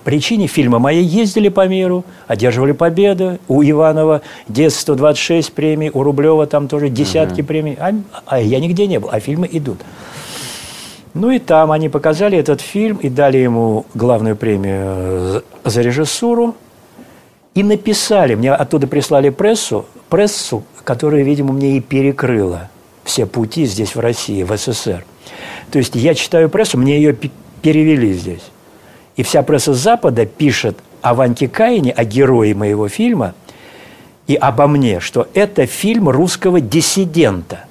причине 0.04 0.48
фильмы 0.48 0.80
мои 0.80 1.04
ездили 1.04 1.50
по 1.50 1.68
миру, 1.68 2.04
одерживали 2.28 2.72
победы. 2.72 3.40
У 3.48 3.64
Иванова 3.64 4.22
детство 4.48 4.96
26 4.96 5.54
премий, 5.54 5.90
у 5.92 6.04
Рублева 6.04 6.46
там 6.46 6.68
тоже 6.68 6.90
десятки 6.90 7.42
угу. 7.42 7.48
премий. 7.48 7.78
А, 7.80 7.94
а 8.26 8.40
я 8.40 8.60
нигде 8.60 8.86
не 8.86 9.00
был, 9.00 9.10
а 9.12 9.20
фильмы 9.20 9.50
идут. 9.52 9.80
Ну 11.14 11.30
и 11.30 11.40
там 11.40 11.72
они 11.72 11.90
показали 11.90 12.38
этот 12.38 12.62
фильм 12.62 12.98
и 12.98 13.10
дали 13.10 13.38
ему 13.38 13.86
главную 13.94 14.36
премию 14.36 15.44
за 15.64 15.82
режиссуру. 15.82 16.56
И 17.54 17.64
написали, 17.64 18.36
мне 18.36 18.54
оттуда 18.54 18.88
прислали 18.88 19.30
прессу, 19.30 19.86
прессу, 20.10 20.64
которая, 20.86 21.24
видимо, 21.24 21.52
мне 21.52 21.78
и 21.78 21.82
перекрыла 21.82 22.70
все 23.04 23.26
пути 23.26 23.66
здесь, 23.66 23.96
в 23.96 24.00
России, 24.00 24.44
в 24.44 24.56
СССР. 24.56 25.04
То 25.70 25.80
есть 25.80 25.96
я 25.96 26.16
читаю 26.16 26.50
прессу, 26.50 26.78
мне 26.78 26.96
ее 26.96 27.14
перевели 27.62 28.14
здесь. 28.14 28.44
И 29.18 29.24
вся 29.24 29.44
пресса 29.44 29.74
Запада 29.74 30.26
пишет 30.26 30.78
о 31.02 31.14
Ваньке 31.14 31.50
Каине, 31.50 31.92
о 31.92 32.06
герое 32.06 32.56
моего 32.56 32.88
фильма, 32.88 33.34
и 34.28 34.36
обо 34.36 34.68
мне, 34.68 35.02
что 35.02 35.28
это 35.34 35.66
фильм 35.66 36.08
русского 36.08 36.62
диссидента– 36.62 37.66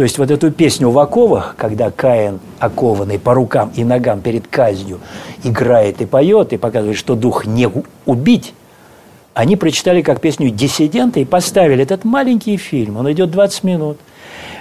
то 0.00 0.04
есть 0.04 0.16
вот 0.16 0.30
эту 0.30 0.50
песню 0.50 0.88
в 0.88 0.98
оковах, 0.98 1.56
когда 1.58 1.90
Каин, 1.90 2.40
окованный 2.58 3.18
по 3.18 3.34
рукам 3.34 3.70
и 3.76 3.84
ногам 3.84 4.22
перед 4.22 4.46
казнью, 4.46 4.98
играет 5.44 6.00
и 6.00 6.06
поет, 6.06 6.54
и 6.54 6.56
показывает, 6.56 6.96
что 6.96 7.16
дух 7.16 7.44
не 7.44 7.68
убить, 8.06 8.54
они 9.34 9.56
прочитали 9.56 10.00
как 10.00 10.22
песню 10.22 10.48
«Диссиденты» 10.48 11.20
и 11.20 11.26
поставили 11.26 11.82
этот 11.82 12.04
маленький 12.04 12.56
фильм, 12.56 12.96
он 12.96 13.12
идет 13.12 13.30
20 13.30 13.62
минут, 13.64 13.98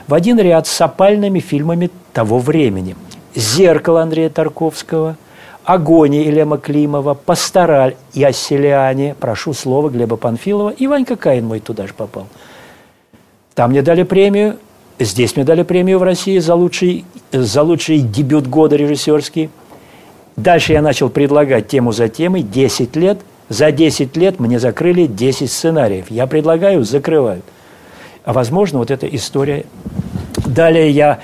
в 0.07 0.13
один 0.13 0.37
ряд 0.39 0.67
с 0.67 0.81
опальными 0.81 1.39
фильмами 1.39 1.89
того 2.11 2.39
времени. 2.39 2.97
«Зеркало» 3.33 4.01
Андрея 4.01 4.29
Тарковского, 4.29 5.15
«Агония» 5.63 6.23
Елема 6.23 6.57
Климова, 6.57 7.13
«Пастораль» 7.13 7.95
и 8.13 8.21
«Оселяне», 8.25 9.15
прошу 9.17 9.53
слова 9.53 9.87
Глеба 9.87 10.17
Панфилова, 10.17 10.71
и 10.71 10.85
Ванька 10.85 11.15
Каин 11.15 11.45
мой 11.47 11.61
туда 11.61 11.87
же 11.87 11.93
попал. 11.93 12.27
Там 13.55 13.69
мне 13.69 13.81
дали 13.81 14.03
премию 14.03 14.57
Здесь 14.99 15.35
мне 15.37 15.45
дали 15.45 15.63
премию 15.63 15.97
в 15.99 16.03
России 16.03 16.37
за 16.39 16.55
лучший, 16.55 17.05
за 17.31 17.63
лучший 17.63 17.99
дебют 17.99 18.47
года 18.47 18.75
режиссерский. 18.75 19.49
Дальше 20.35 20.73
я 20.73 20.81
начал 20.81 21.09
предлагать 21.09 21.69
тему 21.69 21.93
за 21.93 22.09
темой 22.09 22.43
10 22.43 22.95
лет. 22.97 23.19
За 23.47 23.71
10 23.71 24.15
лет 24.17 24.39
мне 24.39 24.59
закрыли 24.59 25.05
10 25.05 25.49
сценариев. 25.51 26.11
Я 26.11 26.27
предлагаю, 26.27 26.83
закрывают. 26.83 27.43
А 28.25 28.33
возможно, 28.33 28.79
вот 28.79 28.91
эта 28.91 29.07
история. 29.07 29.65
Далее 30.45 30.91
я 30.91 31.19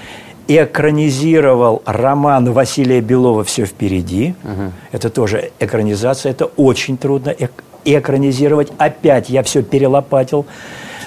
экранизировал 0.47 1.81
роман 1.85 2.51
Василия 2.51 3.01
Белова 3.01 3.43
«Все 3.43 3.65
впереди». 3.65 4.35
Угу. 4.43 4.71
Это 4.91 5.09
тоже 5.09 5.51
экранизация. 5.59 6.31
Это 6.31 6.45
очень 6.45 6.97
трудно 6.97 7.29
эк- 7.29 7.63
экранизировать. 7.83 8.71
Опять 8.77 9.29
я 9.29 9.43
все 9.43 9.63
перелопатил. 9.63 10.45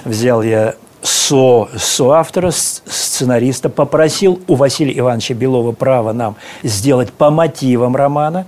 Взял 0.05 0.41
я 0.41 0.75
со, 1.01 1.69
соавтора, 1.75 2.51
сценариста, 2.51 3.69
попросил 3.69 4.41
у 4.47 4.55
Василия 4.55 4.97
Ивановича 4.97 5.33
Белова 5.33 5.71
право 5.71 6.13
нам 6.13 6.35
сделать 6.63 7.11
по 7.11 7.29
мотивам 7.29 7.95
романа. 7.95 8.45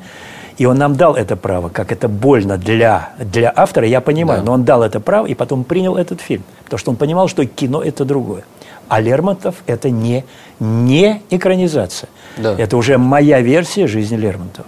И 0.57 0.65
он 0.65 0.77
нам 0.77 0.95
дал 0.95 1.15
это 1.15 1.35
право, 1.35 1.69
как 1.69 1.91
это 1.91 2.07
больно 2.07 2.57
для, 2.57 3.13
для 3.17 3.51
автора, 3.55 3.87
я 3.87 3.99
понимаю, 3.99 4.41
да. 4.41 4.45
но 4.45 4.51
он 4.53 4.63
дал 4.63 4.83
это 4.83 4.99
право 4.99 5.25
и 5.25 5.33
потом 5.33 5.63
принял 5.63 5.95
этот 5.95 6.21
фильм. 6.21 6.43
Потому 6.65 6.77
что 6.77 6.91
он 6.91 6.97
понимал, 6.97 7.27
что 7.27 7.45
кино– 7.45 7.81
это 7.83 8.05
другое. 8.05 8.43
А 8.87 8.99
Лермонтов– 8.99 9.55
это 9.65 9.89
не, 9.89 10.23
не 10.59 11.21
экранизация. 11.31 12.09
Да. 12.37 12.55
Это 12.57 12.77
уже 12.77 12.97
моя 12.97 13.41
версия 13.41 13.87
жизни 13.87 14.17
Лермонтова. 14.17 14.67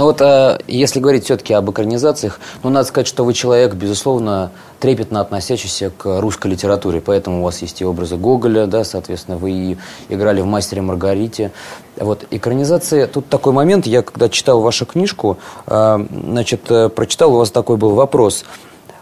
Но 0.00 0.06
вот 0.06 0.22
э, 0.22 0.58
если 0.66 0.98
говорить 0.98 1.24
все-таки 1.24 1.52
об 1.52 1.70
экранизациях, 1.70 2.40
ну, 2.62 2.70
надо 2.70 2.88
сказать, 2.88 3.06
что 3.06 3.22
вы 3.22 3.34
человек, 3.34 3.74
безусловно, 3.74 4.50
трепетно 4.78 5.20
относящийся 5.20 5.90
к 5.90 6.22
русской 6.22 6.46
литературе. 6.46 7.02
Поэтому 7.02 7.40
у 7.40 7.44
вас 7.44 7.60
есть 7.60 7.82
и 7.82 7.84
образы 7.84 8.16
Гоголя, 8.16 8.64
да, 8.64 8.82
соответственно, 8.82 9.36
вы 9.36 9.50
и 9.50 9.78
играли 10.08 10.40
в 10.40 10.46
«Мастере 10.46 10.80
Маргарите». 10.80 11.52
Вот, 11.98 12.24
экранизация, 12.30 13.08
тут 13.08 13.28
такой 13.28 13.52
момент, 13.52 13.86
я 13.86 14.00
когда 14.00 14.30
читал 14.30 14.62
вашу 14.62 14.86
книжку, 14.86 15.36
э, 15.66 16.06
значит, 16.10 16.70
э, 16.70 16.88
прочитал, 16.88 17.34
у 17.34 17.36
вас 17.36 17.50
такой 17.50 17.76
был 17.76 17.90
вопрос. 17.90 18.46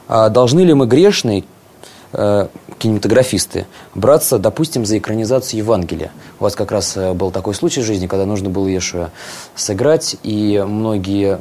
А 0.09 0.31
должны 0.31 0.62
ли 0.62 0.75
мы 0.75 0.88
грешные 0.88 1.45
Э, 2.12 2.49
кинематографисты 2.78 3.66
браться, 3.94 4.38
допустим, 4.38 4.87
за 4.87 4.99
экранизацию 4.99 5.58
Евангелия. 5.58 6.11
У 6.40 6.44
вас 6.44 6.54
как 6.54 6.73
раз 6.73 6.97
э, 6.97 7.12
был 7.12 7.30
такой 7.30 7.54
случай 7.54 7.80
в 7.80 7.85
жизни, 7.85 8.06
когда 8.06 8.25
нужно 8.25 8.49
было 8.49 8.66
Ешуа 8.66 9.11
сыграть, 9.54 10.16
и 10.23 10.64
многие 10.66 11.38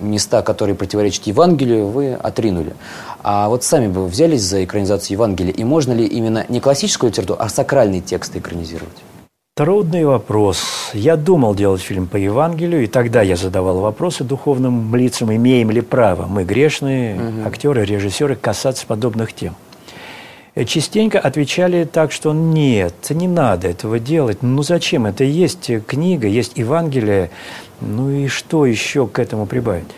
места, 0.00 0.42
которые 0.42 0.74
противоречат 0.74 1.26
Евангелию, 1.26 1.86
вы 1.86 2.14
отринули. 2.14 2.74
А 3.22 3.48
вот 3.48 3.62
сами 3.64 3.88
бы 3.88 4.06
взялись 4.06 4.42
за 4.42 4.64
экранизацию 4.64 5.16
Евангелия, 5.16 5.52
и 5.52 5.64
можно 5.64 5.92
ли 5.92 6.04
именно 6.06 6.44
не 6.48 6.60
классическую 6.60 7.10
литературу, 7.10 7.38
а 7.40 7.48
сакральные 7.48 8.00
тексты 8.00 8.38
экранизировать? 8.38 8.96
Трудный 9.54 10.06
вопрос. 10.06 10.90
Я 10.94 11.16
думал 11.16 11.54
делать 11.54 11.82
фильм 11.82 12.06
по 12.06 12.16
Евангелию, 12.16 12.84
и 12.84 12.86
тогда 12.86 13.20
я 13.20 13.36
задавал 13.36 13.80
вопросы 13.80 14.24
духовным 14.24 14.94
лицам, 14.96 15.30
имеем 15.30 15.70
ли 15.70 15.82
право 15.82 16.26
мы, 16.26 16.44
грешные 16.44 17.16
угу. 17.16 17.48
актеры, 17.48 17.84
режиссеры, 17.84 18.34
касаться 18.34 18.86
подобных 18.86 19.34
тем. 19.34 19.54
Э, 20.54 20.64
частенько 20.64 21.18
отвечали 21.18 21.84
так, 21.84 22.12
что 22.12 22.32
нет, 22.32 22.94
не 23.10 23.28
надо 23.28 23.68
этого 23.68 23.98
делать. 23.98 24.42
Ну 24.42 24.62
зачем? 24.62 25.06
Это 25.06 25.24
есть 25.24 25.70
книга, 25.86 26.26
есть 26.28 26.58
Евангелие. 26.58 27.30
Ну 27.80 28.10
и 28.10 28.28
что 28.28 28.66
еще 28.66 29.06
к 29.06 29.18
этому 29.18 29.46
прибавить? 29.46 29.88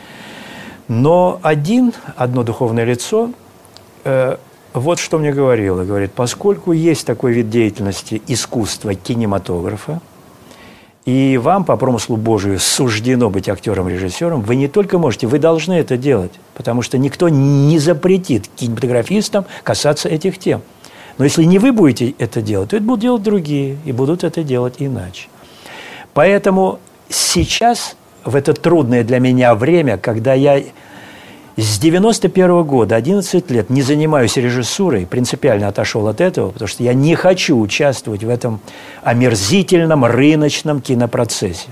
Но 0.86 1.40
один, 1.42 1.92
одно 2.16 2.42
духовное 2.42 2.84
лицо, 2.84 3.30
э, 4.04 4.36
вот 4.74 4.98
что 4.98 5.18
мне 5.18 5.32
говорило. 5.32 5.84
Говорит, 5.84 6.12
поскольку 6.12 6.72
есть 6.72 7.06
такой 7.06 7.32
вид 7.32 7.50
деятельности 7.50 8.22
искусства 8.28 8.94
кинематографа, 8.94 10.00
и 11.04 11.36
вам 11.36 11.64
по 11.64 11.76
промыслу 11.76 12.16
Божию 12.16 12.58
суждено 12.58 13.28
быть 13.28 13.48
актером-режиссером, 13.48 14.40
вы 14.40 14.56
не 14.56 14.68
только 14.68 14.98
можете, 14.98 15.26
вы 15.26 15.38
должны 15.38 15.74
это 15.74 15.96
делать, 15.96 16.32
потому 16.54 16.82
что 16.82 16.96
никто 16.96 17.28
не 17.28 17.78
запретит 17.78 18.48
кинематографистам 18.56 19.44
касаться 19.62 20.08
этих 20.08 20.38
тем. 20.38 20.62
Но 21.18 21.24
если 21.24 21.44
не 21.44 21.58
вы 21.58 21.72
будете 21.72 22.14
это 22.18 22.40
делать, 22.40 22.70
то 22.70 22.76
это 22.76 22.84
будут 22.84 23.00
делать 23.00 23.22
другие, 23.22 23.76
и 23.84 23.92
будут 23.92 24.24
это 24.24 24.42
делать 24.42 24.76
иначе. 24.78 25.28
Поэтому 26.14 26.80
сейчас, 27.08 27.96
в 28.24 28.34
это 28.34 28.54
трудное 28.54 29.04
для 29.04 29.18
меня 29.18 29.54
время, 29.54 29.98
когда 29.98 30.32
я 30.32 30.62
с 31.56 31.78
91 31.78 32.50
-го 32.50 32.64
года, 32.64 32.96
11 32.96 33.50
лет, 33.50 33.70
не 33.70 33.82
занимаюсь 33.82 34.36
режиссурой, 34.36 35.06
принципиально 35.06 35.68
отошел 35.68 36.08
от 36.08 36.20
этого, 36.20 36.50
потому 36.50 36.68
что 36.68 36.82
я 36.82 36.94
не 36.94 37.14
хочу 37.14 37.58
участвовать 37.58 38.24
в 38.24 38.28
этом 38.28 38.60
омерзительном 39.04 40.04
рыночном 40.04 40.80
кинопроцессе, 40.80 41.68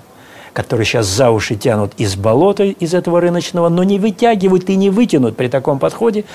который 0.53 0.87
сейчас 0.87 1.07
за 1.07 1.31
уши 1.31 1.57
тянут 1.57 1.95
из 1.97 2.15
болота, 2.15 2.62
из 2.65 2.95
этого 2.95 3.21
рыночного, 3.21 3.69
но 3.69 3.83
не 3.83 3.99
вытягивают 3.99 4.71
и 4.71 4.77
не 4.77 4.91
вытянут 4.91 5.37
при 5.37 5.49
таком 5.49 5.81
подходе, 5.81 6.27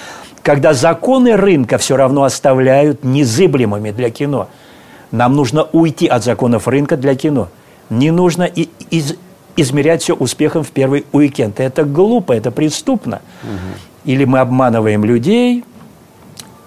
когда 0.44 0.74
законы 0.74 1.38
рынка 1.38 1.78
все 1.78 1.96
равно 1.96 2.24
оставляют 2.24 3.06
незыблемыми 3.06 3.92
для 3.92 4.10
кино. 4.10 4.50
Нам 5.12 5.38
нужно 5.38 5.64
уйти 5.72 6.08
от 6.08 6.22
законов 6.22 6.68
рынка 6.68 6.98
для 6.98 7.16
кино. 7.16 7.48
Не 7.90 8.12
нужно 8.12 8.44
и, 8.44 8.68
из, 8.90 9.16
измерять 9.58 10.02
все 10.02 10.14
успехом 10.14 10.64
в 10.64 10.72
первый 10.72 11.06
уикенд. 11.12 11.60
Это 11.60 11.84
глупо, 11.84 12.32
это 12.32 12.52
преступно. 12.52 13.22
Угу. 13.44 14.12
Или 14.12 14.24
мы 14.24 14.40
обманываем 14.40 15.04
людей 15.04 15.66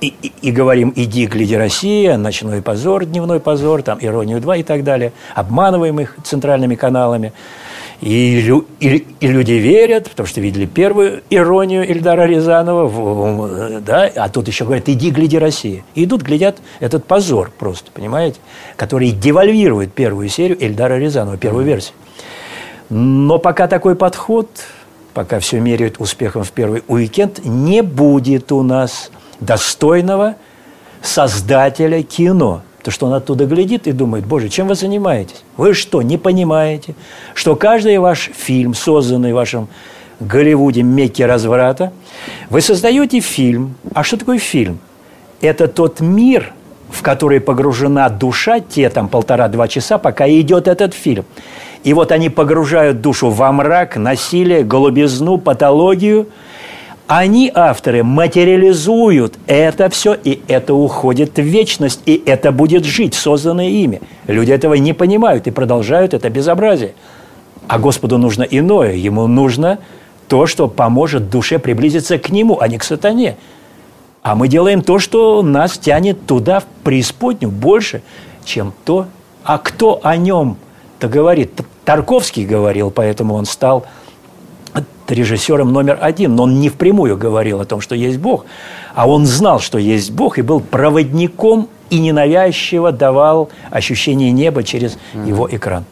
и, 0.01 0.15
и, 0.23 0.33
и 0.43 0.51
говорим 0.51 0.93
«иди, 0.97 1.27
гляди, 1.27 1.57
Россия», 1.57 2.17
«Ночной 2.17 2.63
позор», 2.63 3.05
«Дневной 3.05 3.41
позор», 3.41 3.83
там 3.83 3.99
«Иронию 4.01 4.39
2» 4.39 4.61
и 4.61 4.63
так 4.63 4.83
далее. 4.83 5.13
Обманываем 5.35 6.01
их 6.01 6.17
центральными 6.25 6.75
каналами. 6.75 7.33
И, 8.01 8.63
и, 8.81 9.07
и 9.21 9.27
люди 9.27 9.53
верят, 9.53 10.09
потому 10.09 10.27
что 10.27 10.41
видели 10.41 10.65
первую 10.65 11.23
иронию 11.29 11.87
Ильдара 11.87 12.25
Рязанова, 12.25 12.87
в, 12.87 13.81
да, 13.83 14.11
а 14.17 14.31
тут 14.31 14.49
еще 14.49 14.65
говорят, 14.65 14.89
иди, 14.89 15.11
гляди 15.11 15.39
Россия. 15.39 15.85
И 15.95 16.05
идут, 16.05 16.23
глядят 16.23 16.59
этот 16.81 17.05
позор 17.05 17.53
просто, 17.59 17.91
понимаете, 17.93 18.41
который 18.77 19.11
девальвирует 19.11 19.93
первую 19.93 20.31
серию 20.31 20.57
Ильдара 20.59 20.99
Рязанова, 20.99 21.37
первую 21.37 21.67
версию. 21.67 21.95
Но 22.91 23.39
пока 23.39 23.67
такой 23.67 23.97
подход, 23.97 24.49
пока 25.15 25.39
все 25.39 25.61
меряют 25.61 25.97
успехом 25.99 26.45
в 26.45 26.53
первый 26.53 26.83
уикенд, 26.87 27.45
не 27.45 27.83
будет 27.83 28.53
у 28.53 28.63
нас 28.63 29.11
достойного 29.41 30.37
создателя 31.03 32.03
кино– 32.03 32.63
то 32.83 32.91
что 32.91 33.07
он 33.07 33.13
оттуда 33.13 33.47
глядит 33.47 33.87
и 33.87 33.93
думает, 33.93 34.27
боже, 34.27 34.49
чем 34.49 34.69
вы 34.69 34.75
занимаетесь? 34.75 35.43
Вы 35.57 35.75
что, 35.75 36.03
не 36.03 36.17
понимаете, 36.17 36.95
что 37.35 37.57
каждый 37.57 37.99
ваш 37.99 38.31
фильм, 38.35 38.75
созданный 38.75 39.33
в 39.33 39.37
вашем 39.37 39.69
Голливуде 40.19 40.83
Мекке 40.83 41.27
разврата, 41.27 41.93
вы 42.49 42.61
создаете 42.61 43.21
фильм. 43.21 43.75
А 43.95 44.03
что 44.03 44.17
такое 44.17 44.39
фильм? 44.39 44.79
Это 45.41 45.69
тот 45.69 46.01
мир, 46.01 46.53
в 46.91 47.03
который 47.03 47.41
погружена 47.41 48.09
душа, 48.09 48.61
те 48.61 48.89
там 48.91 49.09
полтора-два 49.09 49.69
часа, 49.69 49.99
пока 49.99 50.29
идет 50.29 50.69
этот 50.69 50.95
фильм. 50.95 51.25
И 51.83 51.95
вот 51.95 52.13
они 52.13 52.29
погружают 52.29 53.01
душу 53.01 53.31
во 53.31 53.53
мрак, 53.53 53.97
насилие, 53.97 54.65
голубизну, 54.65 55.39
патологию– 55.39 56.29
они, 57.13 57.51
авторы, 57.53 58.05
материализуют 58.05 59.35
это 59.49 59.89
все, 59.89 60.15
и 60.15 60.43
это 60.47 60.75
уходит 60.75 61.39
в 61.39 61.43
вечность, 61.43 62.01
и 62.07 62.23
это 62.25 62.53
будет 62.53 62.85
жить, 62.85 63.15
созданное 63.15 63.69
ими. 63.69 64.01
Люди 64.29 64.53
этого 64.53 64.75
не 64.75 64.93
понимают 64.93 65.49
и 65.49 65.51
продолжают 65.51 66.15
это 66.15 66.31
безобразие. 66.31 66.95
А 67.67 67.81
Господу 67.81 68.17
нужно 68.17 68.45
иное. 68.45 68.93
Ему 68.93 69.27
нужно 69.27 69.81
то, 70.29 70.47
что 70.47 70.69
поможет 70.69 71.31
душе 71.31 71.59
приблизиться 71.59 72.17
к 72.17 72.31
Нему, 72.31 72.61
а 72.61 72.69
не 72.69 72.79
к 72.79 72.85
сатане. 72.85 73.37
А 74.23 74.37
мы 74.37 74.47
делаем 74.47 74.81
то, 74.81 75.01
что 75.01 75.43
нас 75.43 75.79
тянет 75.79 76.27
туда, 76.27 76.61
в 76.61 76.67
преисподнюю, 76.85 77.51
больше, 77.51 78.03
чем 78.45 78.73
то. 78.85 79.07
А 79.43 79.59
кто 79.59 79.99
о 80.01 80.17
нем-то 81.01 81.09
говорит? 81.09 81.61
Тарковский 81.85 82.45
говорил, 82.45 82.91
поэтому 82.91 83.35
он 83.35 83.47
стал 83.47 83.87
режиссером 85.09 85.73
номер 85.73 85.99
один, 86.01 86.37
но 86.37 86.45
он 86.45 86.61
не 86.61 86.69
впрямую 86.69 87.17
говорил 87.17 87.61
о 87.61 87.65
том, 87.65 87.81
что 87.81 87.97
есть 87.97 88.19
Бог, 88.19 88.45
а 88.95 89.09
он 89.09 89.27
знал, 89.27 89.59
что 89.59 89.79
есть 89.79 90.13
Бог, 90.13 90.39
и 90.39 90.43
был 90.43 90.61
проводником 90.61 91.69
и 91.91 91.99
ненавязчиво 91.99 92.93
давал 92.93 93.49
ощущение 93.73 94.31
неба 94.31 94.63
через 94.63 94.93
mm-hmm. 94.93 95.29
его 95.29 95.49
экран. 95.51 95.85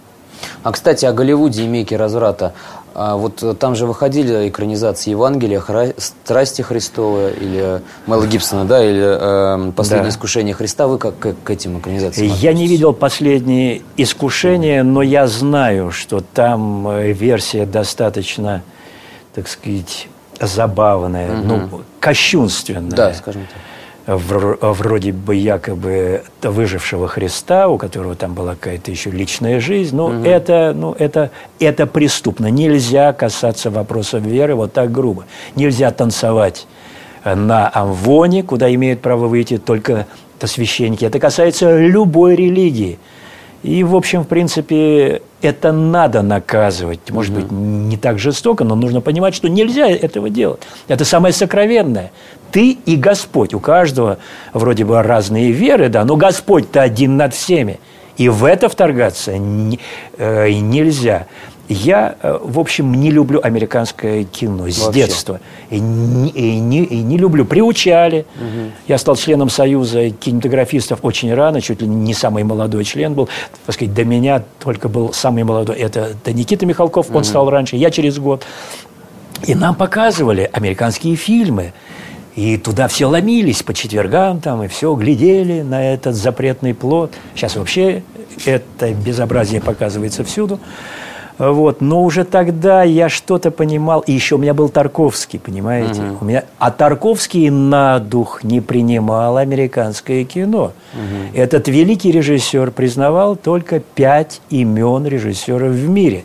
А, 0.62 0.70
кстати, 0.70 1.04
о 1.04 1.12
Голливуде 1.12 1.64
и 1.64 1.68
мейке 1.68 1.96
разврата. 1.96 2.52
А 2.94 3.16
вот 3.16 3.58
там 3.58 3.74
же 3.74 3.86
выходили 3.86 4.48
экранизации 4.48 5.10
Евангелия, 5.10 5.60
Хра... 5.60 5.94
«Страсти 5.96 6.62
Христовы» 6.62 7.32
или 7.40 7.82
Мэла 8.06 8.26
Гибсона, 8.26 8.64
да, 8.64 8.84
или 8.84 9.68
э, 9.68 9.72
«Последнее 9.72 10.04
да. 10.04 10.10
искушение 10.10 10.54
Христа». 10.54 10.86
Вы 10.86 10.98
как, 10.98 11.18
как 11.18 11.36
к 11.42 11.50
этим 11.50 11.78
экранизациям 11.78 12.34
Я 12.34 12.52
не 12.52 12.66
видел 12.66 12.92
«Последнее 12.92 13.82
искушение», 13.96 14.82
но 14.82 15.02
я 15.02 15.26
знаю, 15.28 15.90
что 15.92 16.20
там 16.20 16.88
э, 16.88 17.12
версия 17.12 17.66
достаточно 17.66 18.62
так 19.38 19.46
сказать, 19.46 20.08
забавная, 20.40 21.38
угу. 21.38 21.46
ну, 21.46 21.82
кощунственная. 22.00 22.90
Да, 22.90 23.14
скажем 23.14 23.42
так. 23.42 23.62
Вроде 24.10 25.12
бы 25.12 25.36
якобы 25.36 26.22
выжившего 26.42 27.08
Христа, 27.08 27.68
у 27.68 27.76
которого 27.76 28.14
там 28.14 28.32
была 28.32 28.54
какая-то 28.54 28.90
еще 28.90 29.10
личная 29.10 29.60
жизнь. 29.60 29.94
Ну, 29.94 30.06
угу. 30.06 30.24
это, 30.24 30.72
ну 30.74 30.96
это, 30.98 31.30
это 31.60 31.86
преступно. 31.86 32.46
Нельзя 32.46 33.12
касаться 33.12 33.70
вопросов 33.70 34.22
веры 34.22 34.54
вот 34.54 34.72
так 34.72 34.90
грубо. 34.90 35.26
Нельзя 35.56 35.90
танцевать 35.90 36.66
на 37.22 37.70
амвоне, 37.72 38.42
куда 38.42 38.74
имеют 38.74 39.02
право 39.02 39.26
выйти 39.26 39.58
только 39.58 40.06
священники. 40.42 41.04
Это 41.04 41.18
касается 41.18 41.78
любой 41.78 42.34
религии. 42.34 42.98
И, 43.62 43.82
в 43.82 43.96
общем, 43.96 44.22
в 44.22 44.28
принципе, 44.28 45.20
это 45.42 45.72
надо 45.72 46.22
наказывать. 46.22 47.10
Может 47.10 47.34
быть, 47.34 47.50
не 47.50 47.96
так 47.96 48.18
жестоко, 48.18 48.62
но 48.62 48.76
нужно 48.76 49.00
понимать, 49.00 49.34
что 49.34 49.48
нельзя 49.48 49.88
этого 49.88 50.30
делать. 50.30 50.60
Это 50.86 51.04
самое 51.04 51.34
сокровенное. 51.34 52.12
Ты 52.50 52.72
и 52.72 52.96
Господь. 52.96 53.54
У 53.54 53.60
каждого 53.60 54.18
вроде 54.52 54.84
бы 54.84 55.02
разные 55.02 55.52
веры, 55.52 55.88
да, 55.88 56.04
но 56.04 56.16
Господь-то 56.16 56.82
один 56.82 57.16
над 57.16 57.34
всеми. 57.34 57.78
И 58.16 58.28
в 58.28 58.44
это 58.44 58.68
вторгаться 58.68 59.38
не, 59.38 59.78
э, 60.16 60.50
нельзя. 60.50 61.26
Я, 61.68 62.16
э, 62.22 62.38
в 62.42 62.58
общем, 62.58 62.94
не 62.94 63.10
люблю 63.10 63.40
американское 63.42 64.24
кино 64.24 64.68
с 64.68 64.78
Вообще. 64.78 65.00
детства. 65.00 65.40
И 65.68 65.78
не, 65.78 66.30
и, 66.30 66.58
не, 66.58 66.82
и 66.82 67.02
не 67.02 67.18
люблю. 67.18 67.44
Приучали. 67.44 68.24
Угу. 68.36 68.72
Я 68.88 68.98
стал 68.98 69.16
членом 69.16 69.50
Союза 69.50 70.08
кинематографистов 70.10 71.00
очень 71.02 71.32
рано, 71.34 71.60
чуть 71.60 71.82
ли 71.82 71.86
не 71.86 72.14
самый 72.14 72.42
молодой 72.42 72.84
член 72.84 73.12
был. 73.12 73.28
Так 73.66 73.74
сказать, 73.74 73.94
до 73.94 74.04
меня 74.04 74.42
только 74.58 74.88
был 74.88 75.12
самый 75.12 75.44
молодой. 75.44 75.76
Это, 75.76 76.12
это 76.22 76.32
Никита 76.32 76.64
Михалков, 76.64 77.10
угу. 77.10 77.18
он 77.18 77.24
стал 77.24 77.50
раньше, 77.50 77.76
я 77.76 77.90
через 77.90 78.18
год. 78.18 78.44
И 79.46 79.54
нам 79.54 79.74
показывали 79.74 80.48
американские 80.52 81.16
фильмы. 81.16 81.72
И 82.38 82.56
туда 82.56 82.86
все 82.86 83.06
ломились 83.06 83.64
по 83.64 83.74
четвергам 83.74 84.40
там, 84.40 84.62
и 84.62 84.68
все 84.68 84.94
глядели 84.94 85.62
на 85.62 85.92
этот 85.92 86.14
запретный 86.14 86.72
плод. 86.72 87.12
Сейчас 87.34 87.56
вообще 87.56 88.04
это 88.46 88.94
безобразие 88.94 89.60
показывается 89.60 90.22
всюду. 90.22 90.60
Вот. 91.36 91.80
Но 91.80 92.04
уже 92.04 92.22
тогда 92.22 92.84
я 92.84 93.08
что-то 93.08 93.50
понимал. 93.50 94.02
И 94.02 94.12
еще 94.12 94.36
у 94.36 94.38
меня 94.38 94.54
был 94.54 94.68
Тарковский, 94.68 95.40
понимаете? 95.40 96.00
Угу. 96.00 96.18
У 96.20 96.24
меня... 96.26 96.44
А 96.60 96.70
Тарковский 96.70 97.50
на 97.50 97.98
дух 97.98 98.44
не 98.44 98.60
принимал 98.60 99.36
американское 99.36 100.22
кино. 100.22 100.74
Угу. 100.94 101.36
Этот 101.36 101.66
великий 101.66 102.12
режиссер 102.12 102.70
признавал 102.70 103.34
только 103.34 103.80
пять 103.80 104.40
имен 104.48 105.08
режиссеров 105.08 105.72
в 105.72 105.88
мире. 105.88 106.24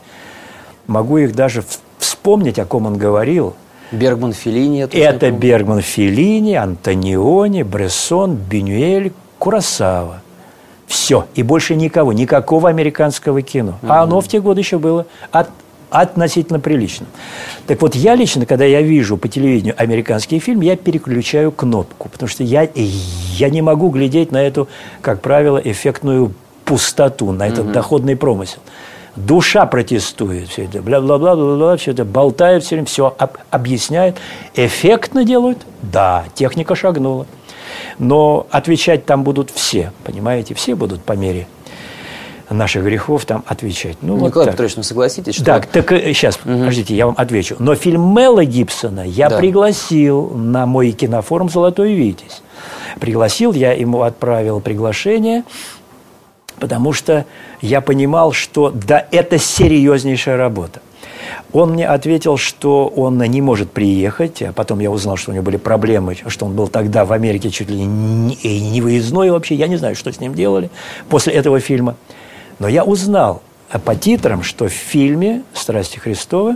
Могу 0.85 1.17
их 1.17 1.33
даже 1.33 1.63
вспомнить, 1.97 2.59
о 2.59 2.65
ком 2.65 2.85
он 2.85 2.97
говорил. 2.97 3.55
Бергман 3.93 4.33
Филини. 4.33 4.87
Это 4.91 5.31
Бергман 5.31 5.81
Филини, 5.81 6.55
Антониони, 6.55 7.63
Брессон, 7.63 8.35
Бенюэль, 8.35 9.13
Курасава. 9.39 10.21
Все. 10.87 11.27
И 11.35 11.43
больше 11.43 11.75
никого. 11.75 12.11
Никакого 12.13 12.69
американского 12.69 13.41
кино. 13.41 13.79
Mm-hmm. 13.81 13.87
А 13.89 14.03
оно 14.03 14.19
в 14.19 14.27
те 14.27 14.41
годы 14.41 14.61
еще 14.61 14.79
было 14.79 15.05
от, 15.31 15.49
относительно 15.89 16.59
прилично. 16.59 17.05
Так 17.67 17.81
вот, 17.81 17.95
я 17.95 18.15
лично, 18.15 18.45
когда 18.45 18.65
я 18.65 18.81
вижу 18.81 19.17
по 19.17 19.27
телевидению 19.27 19.75
американский 19.77 20.39
фильм, 20.39 20.61
я 20.61 20.75
переключаю 20.75 21.51
кнопку. 21.51 22.09
Потому 22.09 22.27
что 22.27 22.43
я, 22.43 22.67
я 22.73 23.49
не 23.49 23.61
могу 23.61 23.89
глядеть 23.89 24.31
на 24.31 24.41
эту, 24.41 24.67
как 25.01 25.21
правило, 25.21 25.61
эффектную 25.63 26.33
пустоту, 26.65 27.31
на 27.31 27.47
этот 27.47 27.67
mm-hmm. 27.67 27.73
доходный 27.73 28.15
промысел. 28.15 28.59
Душа 29.15 29.67
протестует, 29.67 30.49
все 30.49 30.63
это, 30.63 30.81
бла-бла-бла-бла, 30.81 31.77
все 31.77 31.91
это 31.91 32.03
болтает 32.03 32.63
все 32.63 32.75
время, 32.75 32.87
все 32.87 33.13
об, 33.17 33.37
объясняет. 33.51 34.17
Эффектно 34.55 35.23
делают? 35.23 35.59
Да, 35.83 36.25
техника 36.33 36.75
шагнула. 36.75 37.27
Но 37.99 38.47
отвечать 38.49 39.05
там 39.05 39.23
будут 39.23 39.51
все, 39.51 39.91
понимаете, 40.03 40.55
все 40.55 40.73
будут 40.73 41.03
по 41.03 41.13
мере 41.13 41.47
наших 42.49 42.83
грехов 42.83 43.25
там 43.25 43.43
отвечать. 43.47 43.97
Ну, 44.01 44.15
Николай 44.15 44.47
вот 44.47 44.51
Петрович, 44.51 44.75
ну 44.75 44.83
согласитесь, 44.83 45.35
что... 45.35 45.45
Так, 45.45 45.65
так 45.67 45.89
сейчас, 45.89 46.37
угу. 46.37 46.53
подождите, 46.53 46.95
я 46.95 47.05
вам 47.05 47.15
отвечу. 47.17 47.55
Но 47.59 47.75
фильм 47.75 48.15
Мела 48.15 48.45
Гибсона 48.45 49.01
я 49.01 49.29
да. 49.29 49.37
пригласил 49.37 50.29
на 50.29 50.65
мой 50.65 50.91
кинофорум 50.91 51.49
«Золотой 51.49 51.93
Витязь». 51.93 52.41
Пригласил, 52.99 53.53
я 53.53 53.73
ему 53.73 54.03
отправил 54.03 54.59
приглашение, 54.59 55.43
потому 56.63 56.93
что 56.93 57.25
я 57.59 57.81
понимал, 57.81 58.31
что 58.31 58.69
да, 58.69 59.05
это 59.11 59.37
серьезнейшая 59.37 60.37
работа. 60.37 60.79
Он 61.51 61.73
мне 61.73 61.85
ответил, 61.85 62.37
что 62.37 62.87
он 62.87 63.17
не 63.17 63.41
может 63.41 63.69
приехать, 63.69 64.41
а 64.41 64.53
потом 64.53 64.79
я 64.79 64.89
узнал, 64.89 65.17
что 65.17 65.31
у 65.31 65.33
него 65.33 65.43
были 65.43 65.57
проблемы, 65.57 66.15
что 66.25 66.45
он 66.45 66.55
был 66.55 66.69
тогда 66.69 67.03
в 67.03 67.11
Америке 67.11 67.49
чуть 67.49 67.69
ли 67.69 67.83
не, 67.83 68.37
не 68.71 68.79
выездной 68.79 69.31
вообще, 69.31 69.55
я 69.55 69.67
не 69.67 69.75
знаю, 69.75 69.97
что 69.97 70.13
с 70.13 70.21
ним 70.21 70.35
делали 70.35 70.69
после 71.09 71.33
этого 71.33 71.59
фильма. 71.59 71.97
Но 72.59 72.69
я 72.69 72.85
узнал 72.85 73.41
по 73.83 73.93
титрам, 73.93 74.41
что 74.41 74.69
в 74.69 74.71
фильме 74.71 75.43
«Страсти 75.53 75.99
Христовы» 75.99 76.55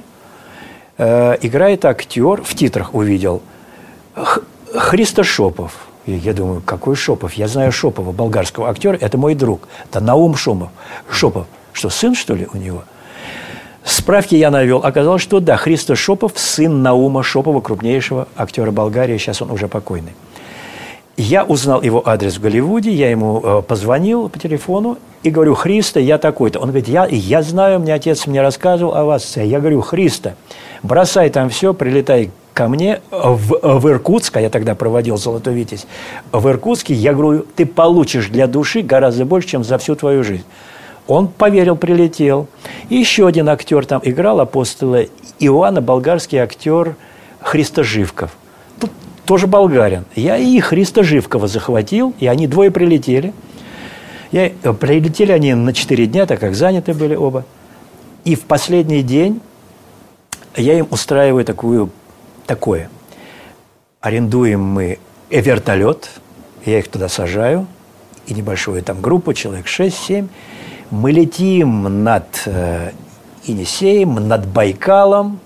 э, 0.97 1.35
играет 1.41 1.83
актер, 1.83 2.43
в 2.43 2.55
титрах 2.55 2.95
увидел, 2.95 3.41
Христо 4.73 5.25
Шопов. 5.25 5.73
Я 6.07 6.33
думаю, 6.33 6.61
какой 6.65 6.95
Шопов? 6.95 7.33
Я 7.33 7.49
знаю 7.49 7.71
Шопова, 7.73 8.13
болгарского 8.13 8.69
актера, 8.69 8.97
это 8.99 9.17
мой 9.17 9.35
друг. 9.35 9.67
Это 9.89 9.99
Наум 9.99 10.35
Шумов. 10.35 10.69
Шопов. 11.11 11.47
Что, 11.73 11.89
сын, 11.89 12.15
что 12.15 12.33
ли, 12.33 12.47
у 12.53 12.57
него? 12.57 12.83
Справки 13.83 14.35
я 14.35 14.49
навел. 14.49 14.79
Оказалось, 14.83 15.21
что 15.21 15.41
да, 15.41 15.57
Христо 15.57 15.95
Шопов, 15.95 16.33
сын 16.35 16.81
Наума 16.81 17.23
Шопова, 17.23 17.59
крупнейшего 17.59 18.27
актера 18.37 18.71
Болгарии, 18.71 19.17
сейчас 19.17 19.41
он 19.41 19.51
уже 19.51 19.67
покойный. 19.67 20.13
Я 21.17 21.43
узнал 21.43 21.81
его 21.81 22.07
адрес 22.07 22.37
в 22.37 22.41
Голливуде, 22.41 22.91
я 22.91 23.09
ему 23.09 23.41
э, 23.43 23.61
позвонил 23.63 24.29
по 24.29 24.37
телефону, 24.37 24.97
и 25.23 25.29
говорю, 25.29 25.55
Христа, 25.55 25.99
я 25.99 26.17
такой-то. 26.19 26.59
Он 26.59 26.69
говорит, 26.69 26.87
я, 26.87 27.07
я 27.09 27.41
знаю, 27.41 27.79
мне 27.79 27.93
отец 27.93 28.27
мне 28.27 28.41
рассказывал 28.41 28.95
о 28.95 29.03
вас. 29.03 29.35
Я 29.35 29.59
говорю, 29.59 29.81
Христа, 29.81 30.35
бросай 30.83 31.29
там 31.29 31.49
все, 31.49 31.73
прилетай 31.73 32.29
ко 32.57 32.67
мне 32.67 33.01
в, 33.11 33.59
в 33.61 33.87
Иркутск, 33.87 34.35
а 34.37 34.41
я 34.41 34.49
тогда 34.49 34.73
проводил 34.73 35.15
«Золотой 35.15 35.53
Витязь», 35.53 35.85
в 36.31 36.49
Иркутске, 36.49 36.95
я 36.95 37.13
говорю, 37.13 37.45
ты 37.55 37.67
получишь 37.67 38.29
для 38.29 38.47
души 38.47 38.81
гораздо 38.81 39.25
больше, 39.25 39.49
чем 39.49 39.63
за 39.63 39.77
всю 39.77 39.95
твою 39.95 40.23
жизнь. 40.23 40.43
Он 41.05 41.27
поверил, 41.27 41.75
прилетел. 41.75 42.47
И 42.89 42.95
еще 42.95 43.27
один 43.27 43.47
актер 43.47 43.85
там 43.85 44.01
играл, 44.03 44.39
апостола 44.39 45.05
Иоанна, 45.37 45.81
болгарский 45.81 46.39
актер 46.39 46.95
Христа 47.41 47.83
Живков. 47.83 48.31
Тут 48.79 48.89
тоже 49.27 49.45
болгарин. 49.45 50.05
Я 50.15 50.37
и 50.37 50.59
Христа 50.59 51.03
Живкова 51.03 51.47
захватил, 51.47 52.15
и 52.17 52.25
они 52.25 52.47
двое 52.47 52.71
прилетели. 52.71 53.35
Я, 54.31 54.47
э, 54.47 54.73
прилетели 54.73 55.31
они 55.31 55.53
на 55.53 55.73
четыре 55.73 56.07
дня, 56.07 56.25
так 56.25 56.39
как 56.39 56.55
заняты 56.55 56.95
были 56.95 57.13
оба. 57.13 57.45
И 58.25 58.33
в 58.33 58.45
последний 58.45 59.03
день 59.03 59.41
я 60.55 60.79
им 60.79 60.87
устраиваю 60.89 61.45
такую, 61.45 61.91
такое. 62.47 62.89
Арендуем 64.01 64.61
мы 64.61 64.99
вертолет, 65.29 66.09
я 66.65 66.79
их 66.79 66.87
туда 66.87 67.09
сажаю, 67.09 67.67
и 68.25 68.33
небольшую 68.33 68.81
там 68.83 69.01
группу, 69.01 69.33
человек 69.33 69.65
6-7, 69.67 70.27
мы 70.89 71.11
летим 71.11 72.03
над 72.03 72.25
э, 72.45 72.91
Енисеем, 73.43 74.15
над 74.27 74.47
Байкалом, 74.47 75.39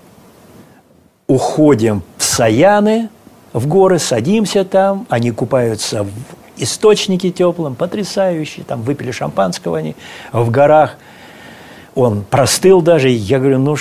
уходим 1.27 2.03
в 2.17 2.23
Саяны, 2.23 3.09
в 3.53 3.67
горы, 3.67 3.99
садимся 3.99 4.63
там, 4.63 5.05
они 5.09 5.31
купаются 5.31 6.03
в 6.03 6.11
источнике 6.57 7.31
теплом, 7.31 7.75
потрясающие, 7.75 8.63
там 8.65 8.81
выпили 8.81 9.11
шампанского 9.11 9.77
они 9.77 9.95
в 10.31 10.49
горах. 10.51 10.97
Он 11.95 12.23
простыл 12.23 12.81
даже, 12.81 13.09
я 13.09 13.39
говорю, 13.39 13.59
ну, 13.59 13.75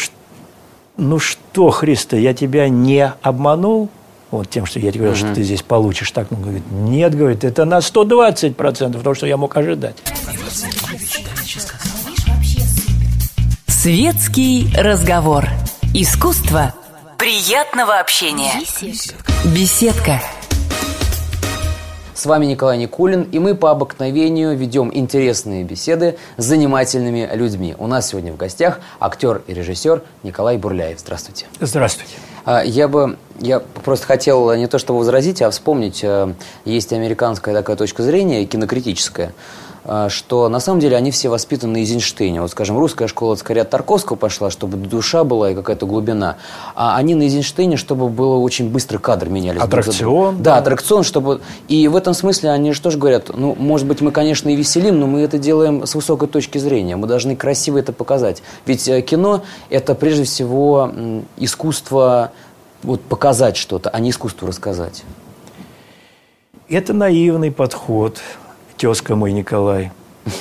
ну 1.01 1.19
что, 1.19 1.71
Христо, 1.71 2.17
я 2.17 2.35
тебя 2.35 2.69
не 2.69 3.13
обманул? 3.23 3.89
Вот 4.31 4.49
тем, 4.49 4.67
что 4.67 4.79
я 4.79 4.93
тебе 4.93 5.05
говорил, 5.07 5.21
угу. 5.21 5.27
что 5.27 5.35
ты 5.35 5.43
здесь 5.43 5.63
получишь 5.63 6.11
так. 6.13 6.31
Он 6.31 6.41
говорит, 6.41 6.63
нет, 6.71 7.17
говорит, 7.17 7.43
это 7.43 7.65
на 7.65 7.79
120% 7.79 9.03
того, 9.03 9.15
что 9.15 9.27
я 9.27 9.37
мог 9.37 9.57
ожидать. 9.57 9.97
Светский 13.67 14.73
разговор. 14.77 15.49
Искусство 15.95 16.75
приятного 17.19 17.99
общения. 17.99 18.53
Беседка. 19.45 20.21
С 22.21 22.27
вами 22.27 22.45
Николай 22.45 22.77
Никулин, 22.77 23.23
и 23.33 23.39
мы 23.39 23.55
по 23.55 23.71
обыкновению 23.71 24.55
ведем 24.55 24.91
интересные 24.93 25.65
беседы 25.65 26.19
с 26.37 26.45
занимательными 26.45 27.27
людьми. 27.33 27.75
У 27.79 27.87
нас 27.87 28.09
сегодня 28.09 28.31
в 28.31 28.37
гостях 28.37 28.81
актер 29.01 29.41
и 29.47 29.55
режиссер 29.55 30.03
Николай 30.23 30.59
Бурляев. 30.59 31.01
Здравствуйте. 31.01 31.47
Здравствуйте. 31.61 32.13
А, 32.45 32.63
я 32.63 32.89
бы, 32.89 33.17
я 33.39 33.61
просто 33.61 34.07
хотел 34.07 34.55
не 34.55 34.67
то 34.67 34.79
чтобы 34.79 34.99
возразить, 34.99 35.41
а 35.41 35.49
вспомнить, 35.51 36.01
э, 36.03 36.35
есть 36.67 36.93
американская 36.93 37.55
такая 37.55 37.77
точка 37.77 38.03
зрения, 38.03 38.45
кинокритическая, 38.45 39.33
что 40.09 40.49
на 40.49 40.61
самом 40.61 40.79
деле 40.79 40.97
они 40.97 41.11
все 41.11 41.29
воспитаны 41.29 41.73
на 41.73 41.77
Эйзенштейне. 41.79 42.41
Вот, 42.41 42.51
скажем, 42.51 42.79
русская 42.79 43.09
школа 43.09 43.35
скорее 43.35 43.63
от 43.63 43.71
Тарковского 43.71 44.17
пошла, 44.17 44.51
чтобы 44.51 44.77
душа 44.77 45.25
была 45.25 45.51
и 45.51 45.55
какая-то 45.55 45.87
глубина. 45.87 46.37
А 46.77 46.97
они 46.97 47.15
на 47.15 47.23
Эйзенштейне, 47.23 47.77
чтобы 47.77 48.09
было 48.09 48.37
очень 48.37 48.71
быстро 48.71 48.99
кадр 48.99 49.29
менялись. 49.29 49.61
Аттракцион. 49.61 50.37
Да, 50.37 50.55
да, 50.55 50.57
аттракцион, 50.59 51.03
чтобы... 51.03 51.41
И 51.67 51.89
в 51.89 51.97
этом 51.97 52.15
смысле 52.15 52.51
они 52.51 52.73
же 52.73 52.81
тоже 52.81 52.99
говорят, 52.99 53.31
ну, 53.37 53.57
может 53.59 53.87
быть, 53.87 54.01
мы, 54.01 54.13
конечно, 54.13 54.49
и 54.49 54.57
веселим, 54.57 55.01
но 55.01 55.07
мы 55.07 55.23
это 55.23 55.39
делаем 55.39 55.85
с 55.87 55.95
высокой 55.95 56.29
точки 56.29 56.59
зрения. 56.59 56.97
Мы 56.97 57.07
должны 57.09 57.35
красиво 57.35 57.79
это 57.79 57.93
показать. 57.93 58.43
Ведь 58.67 58.87
э, 58.89 59.03
кино– 59.03 59.43
это 59.71 59.95
прежде 59.95 60.25
всего 60.25 60.93
искусство 61.37 62.31
вот 62.83 63.01
показать 63.01 63.57
что-то, 63.57 63.91
а 63.91 63.99
не 64.01 64.11
искусство 64.11 64.49
рассказать. 64.49 65.05
Это 66.69 66.93
наивный 66.93 67.51
подход 67.51 68.19
тезка 68.81 69.15
мой 69.15 69.33
Николай. 69.33 69.93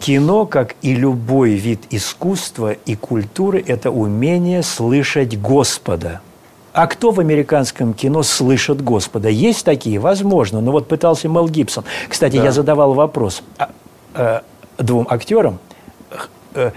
Кино, 0.00 0.46
как 0.46 0.74
и 0.82 0.94
любой 0.94 1.52
вид 1.52 1.80
искусства 1.90 2.72
и 2.72 2.96
культуры, 2.96 3.64
это 3.66 3.90
умение 3.90 4.62
слышать 4.62 5.40
Господа. 5.40 6.20
А 6.72 6.88
кто 6.88 7.12
в 7.12 7.20
американском 7.20 7.94
кино 7.94 8.22
слышит 8.22 8.82
Господа? 8.82 9.28
Есть 9.28 9.64
такие? 9.64 9.98
Возможно. 9.98 10.60
Но 10.60 10.72
вот 10.72 10.88
пытался 10.88 11.28
Мел 11.28 11.48
Гибсон. 11.48 11.84
Кстати, 12.08 12.36
да. 12.36 12.44
я 12.44 12.52
задавал 12.52 12.92
вопрос 12.92 13.42
а, 13.58 13.70
э, 14.14 14.40
двум 14.76 15.06
актерам, 15.08 15.58
э, 16.54 16.72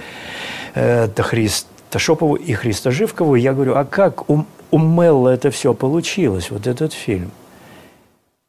э, 0.75 1.03
это 1.05 1.23
Христа 1.23 1.97
Шопову 1.97 2.35
и 2.35 2.53
Христа 2.53 2.91
Живкову. 2.91 3.35
Я 3.35 3.53
говорю, 3.53 3.75
а 3.75 3.83
как 3.83 4.29
у, 4.29 4.45
у 4.71 4.77
Мелла 4.77 5.29
это 5.29 5.49
все 5.49 5.73
получилось, 5.73 6.51
вот 6.51 6.67
этот 6.67 6.93
фильм? 6.93 7.31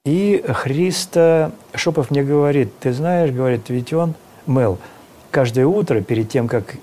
И 0.07 0.43
Христа 0.49 1.53
Шопов 1.75 2.11
мне 2.11 2.23
говорит, 2.23 2.73
ты 2.81 2.95
знаешь, 2.95 3.33
говорит, 3.33 3.69
ведь 3.69 3.93
он, 3.93 4.15
Мел, 4.47 4.79
каждое 5.31 5.67
утро 5.67 6.01
перед 6.01 6.31
тем, 6.31 6.49
как 6.49 6.77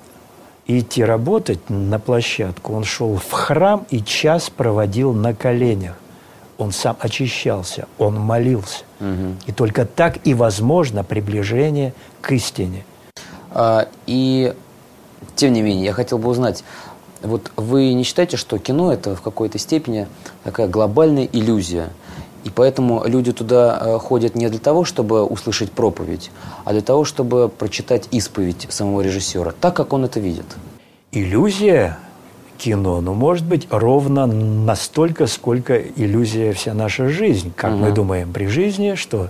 идти 0.67 1.03
работать 1.03 1.67
на 1.67 1.97
площадку, 1.97 2.73
он 2.73 2.83
шел 2.83 3.15
в 3.15 3.31
храм 3.31 3.87
и 3.89 4.03
час 4.03 4.51
проводил 4.51 5.13
на 5.13 5.33
коленях. 5.33 5.95
Он 6.59 6.71
сам 6.71 6.95
очищался, 6.99 7.87
он 7.97 8.19
молился. 8.19 8.83
Угу. 8.99 9.35
И 9.47 9.51
только 9.51 9.87
так 9.87 10.19
и 10.23 10.35
возможно 10.35 11.03
приближение 11.03 11.95
к 12.21 12.31
истине. 12.33 12.85
А, 13.49 13.87
и 14.05 14.53
тем 15.35 15.53
не 15.53 15.63
менее, 15.63 15.85
я 15.85 15.93
хотел 15.93 16.19
бы 16.19 16.29
узнать, 16.29 16.63
вот 17.23 17.51
вы 17.55 17.93
не 17.93 18.03
считаете, 18.03 18.37
что 18.37 18.59
кино 18.59 18.93
это 18.93 19.15
в 19.15 19.23
какой-то 19.23 19.57
степени 19.57 20.07
такая 20.43 20.67
глобальная 20.67 21.25
иллюзия? 21.25 21.89
И 22.47 22.49
поэтому 22.49 23.03
люди 23.05 23.33
туда 23.33 23.77
э, 23.81 23.99
ходят 23.99 24.33
не 24.35 24.47
для 24.47 24.59
того, 24.59 24.85
чтобы 24.85 25.25
услышать 25.25 25.69
проповедь, 25.69 26.31
а 26.63 26.71
для 26.71 26.81
того, 26.81 27.03
чтобы 27.03 27.49
прочитать 27.49 28.07
исповедь 28.11 28.67
самого 28.69 29.01
режиссера, 29.01 29.51
так, 29.59 29.75
как 29.75 29.91
он 29.91 30.05
это 30.05 30.21
видит. 30.21 30.45
Иллюзия 31.11 31.97
кино, 32.57 33.01
ну, 33.01 33.13
может 33.13 33.45
быть, 33.45 33.67
ровно 33.69 34.25
настолько, 34.27 35.27
сколько 35.27 35.77
иллюзия 35.77 36.53
вся 36.53 36.73
наша 36.73 37.09
жизнь. 37.09 37.51
Как 37.53 37.73
угу. 37.73 37.79
мы 37.79 37.91
думаем 37.91 38.31
при 38.31 38.45
жизни, 38.45 38.95
что 38.95 39.27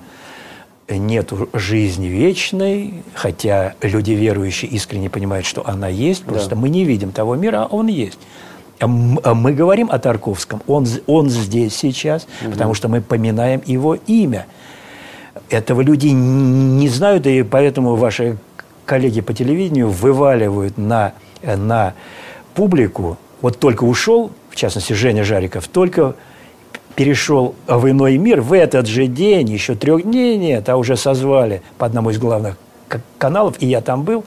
нет 0.87 1.33
жизни 1.53 2.05
вечной, 2.05 3.03
хотя 3.15 3.73
люди 3.81 4.11
верующие 4.11 4.69
искренне 4.69 5.09
понимают, 5.09 5.47
что 5.47 5.67
она 5.67 5.87
есть, 5.87 6.23
просто 6.23 6.51
да. 6.51 6.55
мы 6.55 6.69
не 6.69 6.85
видим 6.85 7.11
того 7.11 7.35
мира, 7.35 7.63
а 7.63 7.65
он 7.65 7.87
есть. 7.87 8.19
А 8.79 8.87
мы 8.87 9.53
говорим 9.53 9.89
о 9.91 9.97
Тарковском, 9.97 10.61
он, 10.67 10.85
он 11.07 11.29
здесь 11.29 11.75
сейчас, 11.75 12.27
угу. 12.41 12.51
потому 12.51 12.73
что 12.73 12.89
мы 12.89 13.01
поминаем 13.01 13.61
его 13.65 13.95
имя. 13.95 14.45
Этого 15.49 15.81
люди 15.81 16.07
не 16.07 16.87
знают, 16.89 17.25
и 17.25 17.43
поэтому 17.43 17.95
ваши 17.95 18.37
коллеги 18.85 19.21
по 19.21 19.33
телевидению 19.33 19.89
вываливают 19.89 20.77
на, 20.77 21.13
на 21.43 21.93
публику. 22.53 23.17
Вот 23.41 23.59
только 23.59 23.83
ушел, 23.83 24.31
в 24.49 24.55
частности, 24.55 24.93
Женя 24.93 25.23
Жариков, 25.23 25.67
только 25.67 26.15
перешел 26.95 27.53
в 27.67 27.89
иной 27.89 28.17
мир 28.17 28.41
в 28.41 28.53
этот 28.53 28.87
же 28.87 29.05
день, 29.05 29.49
еще 29.49 29.75
трех 29.75 30.03
дней 30.03 30.37
нет, 30.37 30.67
а 30.69 30.77
уже 30.77 30.97
созвали 30.97 31.61
по 31.77 31.85
одному 31.85 32.09
из 32.09 32.17
главных 32.17 32.57
каналов, 33.19 33.55
и 33.59 33.67
я 33.67 33.81
там 33.81 34.03
был, 34.03 34.25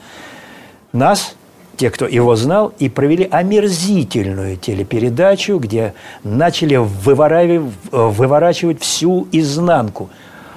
нас 0.93 1.35
те, 1.81 1.89
кто 1.89 2.07
его 2.07 2.37
знал, 2.37 2.75
и 2.79 2.91
провели 2.91 3.27
омерзительную 3.31 4.59
телепередачу, 4.59 5.59
где 5.59 5.95
начали 6.23 6.77
выворачивать, 6.77 7.73
выворачивать 7.91 8.83
всю 8.83 9.27
изнанку. 9.33 10.11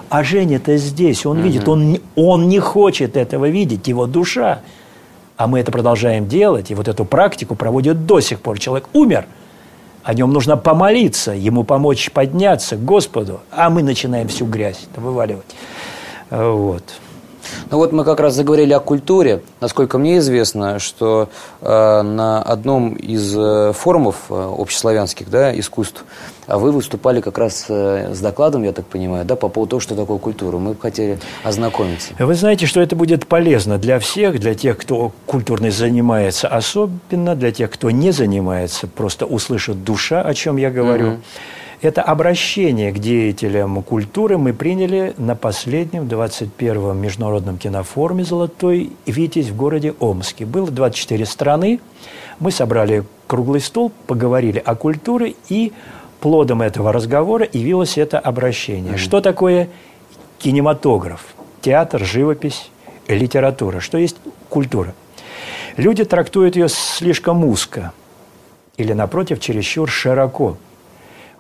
А 0.10 0.22
Женя-то 0.26 0.76
здесь, 0.76 1.26
он 1.26 1.38
угу. 1.38 1.48
видит, 1.48 1.70
он, 1.70 2.00
он 2.18 2.50
не 2.50 2.60
хочет 2.60 3.16
этого 3.16 3.48
видеть, 3.48 3.88
его 3.88 4.06
душа. 4.06 4.60
А 5.38 5.48
мы 5.48 5.62
это 5.62 5.72
продолжаем 5.72 6.28
делать, 6.28 6.72
и 6.72 6.76
вот 6.76 6.90
эту 6.90 7.06
практику 7.06 7.56
проводят 7.56 8.06
до 8.06 8.20
сих 8.20 8.42
пор. 8.42 8.60
Человек 8.60 8.90
умер, 8.92 9.26
о 10.04 10.14
нем 10.14 10.34
нужно 10.34 10.58
помолиться, 10.58 11.32
ему 11.32 11.64
помочь 11.64 12.12
подняться 12.12 12.76
к 12.76 12.84
Господу, 12.84 13.40
а 13.50 13.70
мы 13.70 13.82
начинаем 13.82 14.28
всю 14.28 14.46
грязь 14.46 14.88
вываливать. 14.98 15.56
Вот. 16.30 16.84
Ну 17.72 17.78
вот 17.78 17.92
мы 17.92 18.04
как 18.04 18.20
раз 18.20 18.36
заговорили 18.36 18.74
о 18.74 18.80
культуре. 18.80 19.42
Насколько 19.62 19.98
мне 19.98 20.18
известно, 20.20 20.80
что 20.80 21.30
э, 21.62 22.02
на 22.02 22.42
одном 22.42 22.94
из 22.94 23.36
э, 23.36 23.74
форумов 23.74 24.16
э, 24.30 24.34
общеславянских 24.34 25.30
да, 25.30 25.58
искусств 25.58 26.06
а 26.48 26.58
вы 26.58 26.72
выступали 26.72 27.22
как 27.22 27.38
раз 27.38 27.66
э, 27.70 28.14
с 28.14 28.20
докладом, 28.20 28.64
я 28.64 28.74
так 28.74 28.86
понимаю, 28.86 29.26
да, 29.26 29.36
по 29.36 29.48
поводу 29.48 29.72
того, 29.72 29.80
что 29.80 29.96
такое 29.96 30.18
культура. 30.18 30.58
Мы 30.58 30.74
бы 30.74 30.80
хотели 30.80 31.20
ознакомиться. 31.44 32.14
Вы 32.20 32.36
знаете, 32.36 32.66
что 32.66 32.82
это 32.82 32.96
будет 32.96 33.28
полезно 33.28 33.78
для 33.78 34.00
всех, 34.00 34.40
для 34.40 34.54
тех, 34.54 34.78
кто 34.78 35.12
культурно 35.26 35.72
занимается, 35.72 36.48
особенно 36.48 37.36
для 37.36 37.52
тех, 37.52 37.72
кто 37.72 37.92
не 37.92 38.12
занимается, 38.12 38.88
просто 38.88 39.26
услышит 39.26 39.84
душа, 39.84 40.22
о 40.22 40.34
чем 40.34 40.58
я 40.58 40.70
говорю. 40.70 41.08
Угу. 41.08 41.18
Это 41.84 42.02
обращение 42.02 42.94
к 42.94 43.00
деятелям 43.00 43.84
культуры 43.84 44.38
мы 44.38 44.54
приняли 44.54 45.14
на 45.18 45.36
последнем 45.36 46.04
21-м 46.04 46.98
международном 46.98 47.58
кинофоруме 47.58 48.24
«Золотой 48.24 48.92
Витязь» 49.06 49.48
в 49.48 49.58
городе 49.58 49.94
Омске. 50.00 50.46
Было 50.46 50.72
24 50.72 51.26
страны. 51.26 51.82
Мы 52.40 52.52
собрали 52.52 53.04
круглый 53.28 53.60
стол, 53.60 53.92
поговорили 54.08 54.64
о 54.66 54.76
культуре, 54.76 55.36
и 55.50 55.74
плодом 56.22 56.62
этого 56.62 56.94
разговора 56.94 57.46
явилось 57.52 57.98
это 57.98 58.18
обращение. 58.18 58.94
Mm-hmm. 58.94 58.98
Что 58.98 59.20
такое 59.20 59.68
кинематограф? 60.40 61.36
Театр, 61.60 62.02
живопись, 62.06 62.72
литература. 63.10 63.82
Что 63.82 63.98
есть 63.98 64.16
культура? 64.48 64.96
Люди 65.76 66.06
трактуют 66.06 66.56
ее 66.56 66.70
слишком 66.70 67.44
узко 67.44 67.92
или, 68.78 68.94
напротив, 68.94 69.42
чересчур 69.42 69.90
широко– 69.90 70.56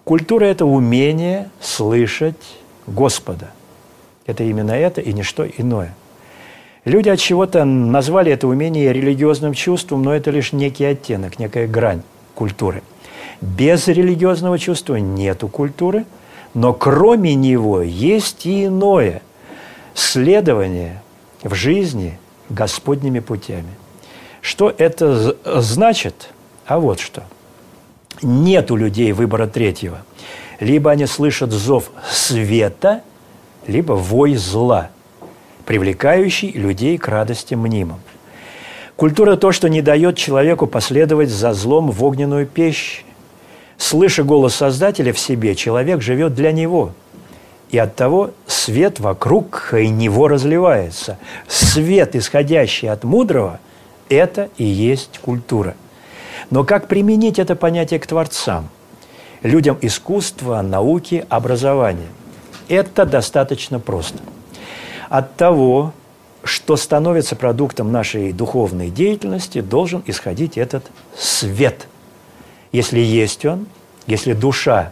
Культура– 0.03 0.43
это 0.45 0.65
умение 0.65 1.49
слышать 1.61 2.35
Господа. 2.87 3.51
Это 4.25 4.43
именно 4.43 4.71
это 4.71 4.99
и 4.99 5.13
ничто 5.13 5.45
иное. 5.45 5.95
Люди 6.83 7.07
от 7.07 7.19
чего-то 7.19 7.63
назвали 7.63 8.31
это 8.31 8.47
умение 8.47 8.91
религиозным 8.91 9.53
чувством, 9.53 10.03
но 10.03 10.13
это 10.13 10.31
лишь 10.31 10.51
некий 10.51 10.83
оттенок, 10.83 11.39
некая 11.39 11.67
грань 11.67 12.01
культуры. 12.35 12.83
Без 13.39 13.87
религиозного 13.87 14.59
чувства 14.59 14.97
нету 14.97 15.47
культуры, 15.47 16.05
но 16.53 16.73
кроме 16.73 17.35
него 17.35 17.81
есть 17.81 18.45
и 18.45 18.65
иное– 18.65 19.21
следование 19.93 21.01
в 21.43 21.53
жизни 21.53 22.19
Господними 22.49 23.19
путями. 23.19 23.73
Что 24.41 24.73
это 24.77 25.37
значит? 25.61 26.29
А 26.65 26.79
вот 26.79 26.99
что– 26.99 27.23
нет 28.21 28.71
у 28.71 28.75
людей 28.75 29.11
выбора 29.11 29.47
третьего. 29.47 29.99
Либо 30.59 30.91
они 30.91 31.05
слышат 31.05 31.51
зов 31.51 31.91
света, 32.09 33.01
либо 33.67 33.93
вой 33.93 34.35
зла, 34.35 34.89
привлекающий 35.65 36.51
людей 36.51 36.97
к 36.97 37.07
радости 37.07 37.53
мнимым. 37.55 37.99
Культура– 38.95 39.35
то, 39.37 39.51
что 39.51 39.69
не 39.69 39.81
дает 39.81 40.17
человеку 40.17 40.67
последовать 40.67 41.29
за 41.29 41.53
злом 41.53 41.89
в 41.89 42.03
огненную 42.03 42.45
печь. 42.45 43.03
Слыша 43.77 44.23
голос 44.23 44.55
Создателя 44.55 45.11
в 45.13 45.19
себе, 45.19 45.55
человек 45.55 46.01
живет 46.01 46.35
для 46.35 46.51
него. 46.51 46.91
И 47.71 47.77
от 47.77 47.95
того 47.95 48.31
свет 48.45 48.99
вокруг 48.99 49.73
него 49.73 50.27
разливается. 50.27 51.17
Свет, 51.47 52.15
исходящий 52.15 52.87
от 52.87 53.03
мудрого, 53.03 53.59
это 54.09 54.49
и 54.57 54.63
есть 54.63 55.19
культура. 55.19 55.75
Но 56.49 56.63
как 56.63 56.87
применить 56.87 57.39
это 57.39 57.55
понятие 57.55 57.99
к 57.99 58.07
творцам, 58.07 58.69
людям 59.41 59.77
искусства, 59.81 60.61
науки, 60.61 61.25
образования? 61.29 62.07
Это 62.67 63.05
достаточно 63.05 63.79
просто. 63.79 64.19
От 65.09 65.35
того, 65.35 65.93
что 66.43 66.75
становится 66.75 67.35
продуктом 67.35 67.91
нашей 67.91 68.31
духовной 68.33 68.89
деятельности, 68.89 69.61
должен 69.61 70.03
исходить 70.05 70.57
этот 70.57 70.85
свет. 71.15 71.87
Если 72.71 72.99
есть 72.99 73.45
он, 73.45 73.67
если 74.07 74.33
душа, 74.33 74.91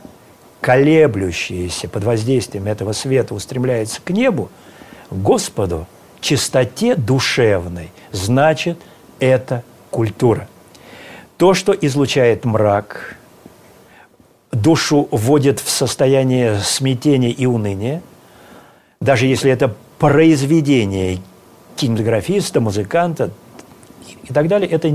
колеблющаяся 0.62 1.90
под 1.90 2.04
воздействием 2.04 2.68
этого 2.68 2.94
света, 2.94 3.34
устремляется 3.34 4.00
к 4.04 4.12
небу, 4.12 4.50
Господу, 5.10 5.88
чистоте 6.22 6.96
душевной, 6.96 7.92
значит, 8.12 8.80
это 9.20 9.64
культура. 9.90 10.48
То, 11.42 11.56
что 11.56 11.72
излучает 11.74 12.46
мрак, 12.46 13.16
душу 14.52 15.08
вводит 15.10 15.60
в 15.60 15.72
состояние 15.72 16.60
смятения 16.60 17.32
и 17.32 17.48
уныния, 17.48 18.04
даже 19.00 19.26
если 19.26 19.52
это 19.52 19.74
произведение 19.98 21.18
кинематографиста, 21.78 22.62
музыканта 22.62 23.32
и 24.22 24.32
так 24.32 24.50
далее, 24.50 24.70
это 24.70 24.88
и 24.88 24.92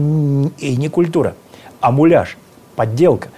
не 0.76 0.88
культура, 0.88 1.34
а 1.80 1.90
муляж, 1.90 2.36
подделка. 2.76 3.30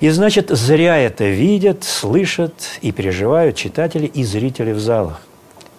И 0.00 0.10
значит, 0.10 0.50
зря 0.50 0.98
это 0.98 1.24
видят, 1.24 1.84
слышат 1.84 2.52
и 2.82 2.92
переживают 2.92 3.56
читатели 3.56 4.04
и 4.04 4.24
зрители 4.24 4.72
в 4.72 4.78
залах. 4.78 5.22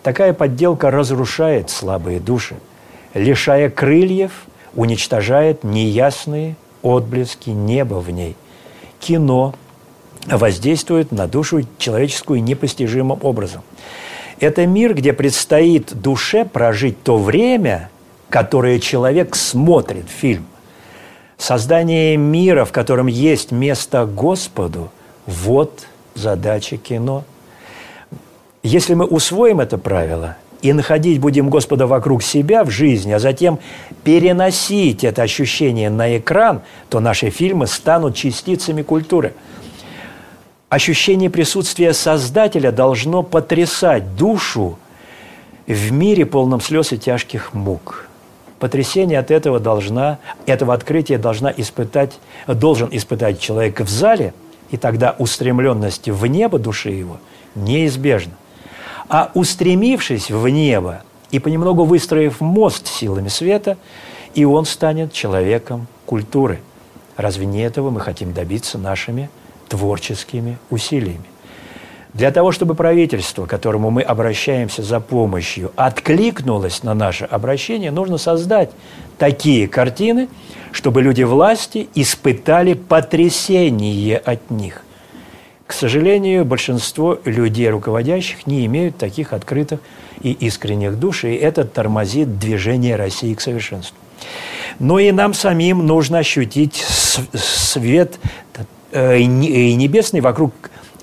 Такая 0.01 0.33
подделка 0.33 0.89
разрушает 0.89 1.69
слабые 1.69 2.19
души, 2.19 2.55
лишая 3.13 3.69
крыльев– 3.69 4.31
уничтожает 4.77 5.65
неясные 5.65 6.55
отблески 6.83 7.49
неба 7.49 7.95
в 7.95 8.09
ней. 8.09 8.37
Кино 9.01 9.53
воздействует 10.27 11.11
на 11.11 11.27
душу 11.27 11.63
человеческую 11.79 12.41
непостижимым 12.43 13.19
образом. 13.23 13.63
Это 14.39 14.65
мир, 14.67 14.93
где 14.93 15.13
предстоит 15.13 15.93
душе 15.99 16.45
прожить 16.45 17.01
то 17.03 17.17
время, 17.17 17.89
которое 18.29 18.79
человек 18.79 19.35
смотрит 19.35 20.09
фильм. 20.09 20.45
Создание 21.37 22.15
мира, 22.15 22.63
в 22.63 22.71
котором 22.71 23.07
есть 23.07 23.51
место 23.51 24.05
Господу, 24.05 24.91
вот 25.25 25.87
задача 26.13 26.77
кино. 26.77 27.23
Если 28.61 28.93
мы 28.93 29.05
усвоим 29.05 29.59
это 29.59 29.77
правило– 29.77 30.37
и 30.61 30.73
находить 30.73 31.19
будем 31.19 31.49
Господа 31.49 31.87
вокруг 31.87 32.23
себя 32.23 32.63
в 32.63 32.69
жизни, 32.69 33.11
а 33.11 33.19
затем 33.19 33.59
переносить 34.03 35.03
это 35.03 35.21
ощущение 35.21 35.89
на 35.89 36.17
экран, 36.17 36.61
то 36.89 36.99
наши 36.99 37.29
фильмы 37.29 37.67
станут 37.67 38.15
частицами 38.15 38.81
культуры. 38.81 39.33
Ощущение 40.69 41.29
присутствия 41.29 41.93
Создателя 41.93 42.71
должно 42.71 43.23
потрясать 43.23 44.15
душу 44.15 44.77
в 45.65 45.91
мире 45.91 46.25
полном 46.25 46.59
слез 46.59 46.91
и 46.91 46.97
тяжких 46.97 47.53
мук. 47.53 48.07
Потрясение 48.59 49.19
от 49.19 49.29
этого 49.31 49.59
должна, 49.59 50.17
этого 50.45 50.73
открытия 50.73 51.17
должна 51.17 51.53
испытать, 51.55 52.19
должен 52.47 52.89
испытать 52.91 53.39
человек 53.39 53.79
в 53.79 53.89
зале, 53.89 54.33
и 54.71 54.77
тогда 54.77 55.15
устремленность 55.17 56.09
в 56.09 56.25
небо 56.25 56.59
души 56.59 56.89
его 56.89 57.19
неизбежна 57.55 58.33
а 59.09 59.31
устремившись 59.33 60.29
в 60.29 60.47
небо 60.47 61.01
и 61.31 61.39
понемногу 61.39 61.85
выстроив 61.85 62.41
мост 62.41 62.87
силами 62.87 63.27
света, 63.27 63.77
и 64.33 64.45
он 64.45 64.65
станет 64.65 65.13
человеком 65.13 65.87
культуры. 66.05 66.59
Разве 67.15 67.45
не 67.45 67.61
этого 67.61 67.89
мы 67.89 67.99
хотим 67.99 68.33
добиться 68.33 68.77
нашими 68.77 69.29
творческими 69.67 70.57
усилиями? 70.69 71.25
Для 72.13 72.31
того, 72.31 72.51
чтобы 72.51 72.73
правительство, 72.73 73.45
к 73.45 73.49
которому 73.49 73.91
мы 73.91 74.01
обращаемся 74.01 74.81
за 74.81 74.99
помощью, 74.99 75.71
откликнулось 75.75 76.81
на 76.81 76.93
наше 76.93 77.25
обращение, 77.25 77.91
нужно 77.91 78.17
создать 78.17 78.71
такие 79.17 79.67
картины, 79.67 80.29
чтобы 80.71 81.01
люди 81.01 81.23
власти 81.23 81.87
испытали 81.93 82.73
потрясение 82.73 84.17
от 84.17 84.49
них. 84.49 84.83
К 85.67 85.73
сожалению, 85.73 86.45
большинство 86.45 87.19
людей, 87.25 87.69
руководящих, 87.69 88.47
не 88.47 88.65
имеют 88.65 88.97
таких 88.97 89.33
открытых 89.33 89.81
и 90.21 90.31
искренних 90.31 90.97
душ, 90.97 91.25
и 91.25 91.35
это 91.35 91.65
тормозит 91.65 92.39
движение 92.39 92.95
России 92.95 93.33
к 93.33 93.41
совершенству. 93.41 93.97
Но 94.79 94.97
и 94.97 95.11
нам 95.11 95.33
самим 95.33 95.85
нужно 95.85 96.19
ощутить 96.19 96.75
свет 97.33 98.17
э, 98.91 99.19
небесный 99.23 100.21
вокруг, 100.21 100.53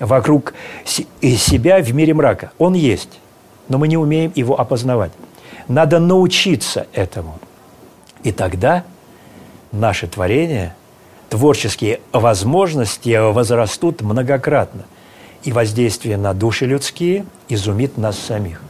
вокруг 0.00 0.54
себя 0.86 1.82
в 1.82 1.92
мире 1.92 2.14
мрака. 2.14 2.50
Он 2.58 2.72
есть, 2.72 3.20
но 3.68 3.76
мы 3.76 3.86
не 3.86 3.98
умеем 3.98 4.32
его 4.34 4.58
опознавать. 4.58 5.12
Надо 5.68 5.98
научиться 5.98 6.86
этому. 6.94 7.38
И 8.22 8.32
тогда 8.32 8.84
наше 9.72 10.06
творение– 10.06 10.74
творческие 11.28 12.00
возможности 12.12 13.32
возрастут 13.32 14.02
многократно, 14.02 14.84
и 15.42 15.52
воздействие 15.52 16.16
на 16.16 16.32
души 16.34 16.66
людские 16.66 17.26
изумит 17.48 17.98
нас 17.98 18.18
самих. 18.18 18.62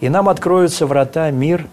И 0.00 0.08
нам 0.08 0.28
откроются 0.28 0.86
врата 0.86 1.30
мир, 1.30 1.66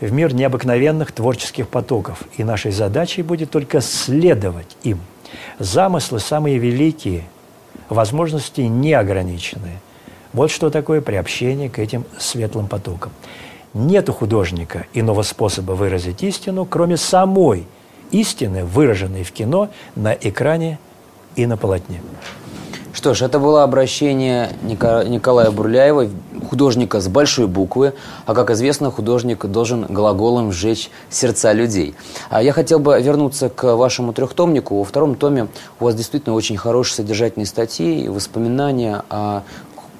в 0.00 0.12
мир 0.12 0.34
необыкновенных 0.34 1.12
творческих 1.12 1.68
потоков, 1.68 2.22
и 2.36 2.44
нашей 2.44 2.72
задачей 2.72 3.22
будет 3.22 3.50
только 3.50 3.80
следовать 3.80 4.76
им. 4.82 5.00
Замыслы 5.58 6.20
самые 6.20 6.58
великие, 6.58 7.24
возможности 7.88 8.62
неограниченные. 8.62 9.80
Вот 10.32 10.50
что 10.50 10.70
такое 10.70 11.00
приобщение 11.00 11.70
к 11.70 11.78
этим 11.78 12.04
светлым 12.18 12.66
потокам. 12.66 13.12
Нет 13.72 14.08
у 14.08 14.12
художника 14.12 14.86
иного 14.92 15.22
способа 15.22 15.72
выразить 15.72 16.22
истину, 16.22 16.64
кроме 16.64 16.96
самой 16.96 17.66
истины, 18.10 18.64
выраженной 18.64 19.24
в 19.24 19.32
кино, 19.32 19.68
на 19.94 20.12
экране 20.12 20.78
и 21.34 21.46
на 21.46 21.56
полотне. 21.56 22.00
Что 22.96 23.12
ж, 23.12 23.22
это 23.22 23.38
было 23.38 23.62
обращение 23.62 24.48
Николая 24.62 25.50
Бурляева, 25.50 26.08
художника 26.48 27.02
с 27.02 27.08
большой 27.08 27.46
буквы, 27.46 27.92
а, 28.24 28.32
как 28.32 28.50
известно, 28.50 28.90
художник 28.90 29.44
должен 29.44 29.84
глаголом 29.84 30.50
сжечь 30.50 30.90
сердца 31.10 31.52
людей. 31.52 31.94
А 32.30 32.42
я 32.42 32.54
хотел 32.54 32.78
бы 32.78 32.98
вернуться 32.98 33.50
к 33.50 33.76
вашему 33.76 34.14
трехтомнику. 34.14 34.78
Во 34.78 34.84
втором 34.84 35.14
томе 35.14 35.48
у 35.78 35.84
вас 35.84 35.94
действительно 35.94 36.34
очень 36.34 36.56
хорошие 36.56 36.96
содержательные 36.96 37.44
статьи, 37.44 38.08
воспоминания 38.08 39.02
о 39.10 39.42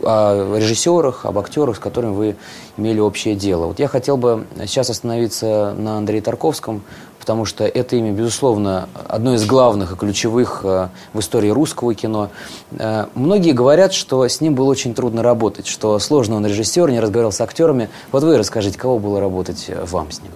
о 0.02 0.56
режиссерах, 0.58 1.24
об 1.24 1.38
актерах, 1.38 1.76
с 1.76 1.78
которыми 1.78 2.12
вы 2.12 2.36
имели 2.76 3.00
общее 3.00 3.34
дело. 3.34 3.66
Вот 3.66 3.78
я 3.78 3.88
хотел 3.88 4.16
бы 4.16 4.46
сейчас 4.66 4.90
остановиться 4.90 5.74
на 5.76 5.96
Андрее 5.96 6.20
Тарковском, 6.20 6.82
потому 7.26 7.44
что 7.44 7.64
это 7.64 7.96
имя, 7.96 8.12
безусловно, 8.12 8.88
одно 9.08 9.34
из 9.34 9.44
главных 9.46 9.90
и 9.90 9.96
ключевых 9.96 10.60
э, 10.62 10.90
в 11.12 11.18
истории 11.18 11.48
русского 11.48 11.92
кино. 11.92 12.30
Э, 12.78 13.06
многие 13.16 13.50
говорят, 13.50 13.92
что 13.92 14.28
с 14.28 14.40
ним 14.40 14.54
было 14.54 14.66
очень 14.66 14.94
трудно 14.94 15.24
работать, 15.24 15.66
что 15.66 15.98
сложно 15.98 16.36
он 16.36 16.46
режиссер, 16.46 16.88
не 16.88 17.00
разговаривал 17.00 17.32
с 17.32 17.40
актерами. 17.40 17.90
Вот 18.12 18.22
вы 18.22 18.38
расскажите, 18.38 18.78
кого 18.78 19.00
было 19.00 19.18
работать 19.18 19.64
э, 19.66 19.84
вам 19.86 20.12
с 20.12 20.22
ним? 20.22 20.30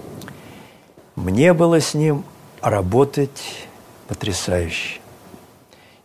Мне 1.15 1.53
было 1.53 1.79
с 1.79 1.93
ним 1.93 2.25
работать 2.59 3.41
потрясающе. 4.09 4.99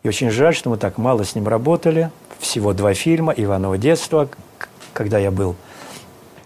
И 0.05 0.09
очень 0.09 0.31
жаль, 0.31 0.55
что 0.55 0.70
мы 0.70 0.77
так 0.77 0.99
мало 0.99 1.25
с 1.25 1.35
ним 1.35 1.49
работали. 1.49 2.12
Всего 2.38 2.72
два 2.75 2.94
фильма 2.94 3.35
«Иваново 3.37 3.77
детство», 3.77 4.29
когда 4.92 5.18
я 5.18 5.33
был 5.33 5.57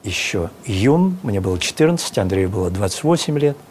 еще 0.02 0.48
юн, 0.64 1.18
мне 1.22 1.42
было 1.42 1.58
14, 1.58 2.16
Андрею 2.16 2.48
было 2.48 2.70
28 2.70 3.38
лет– 3.38 3.58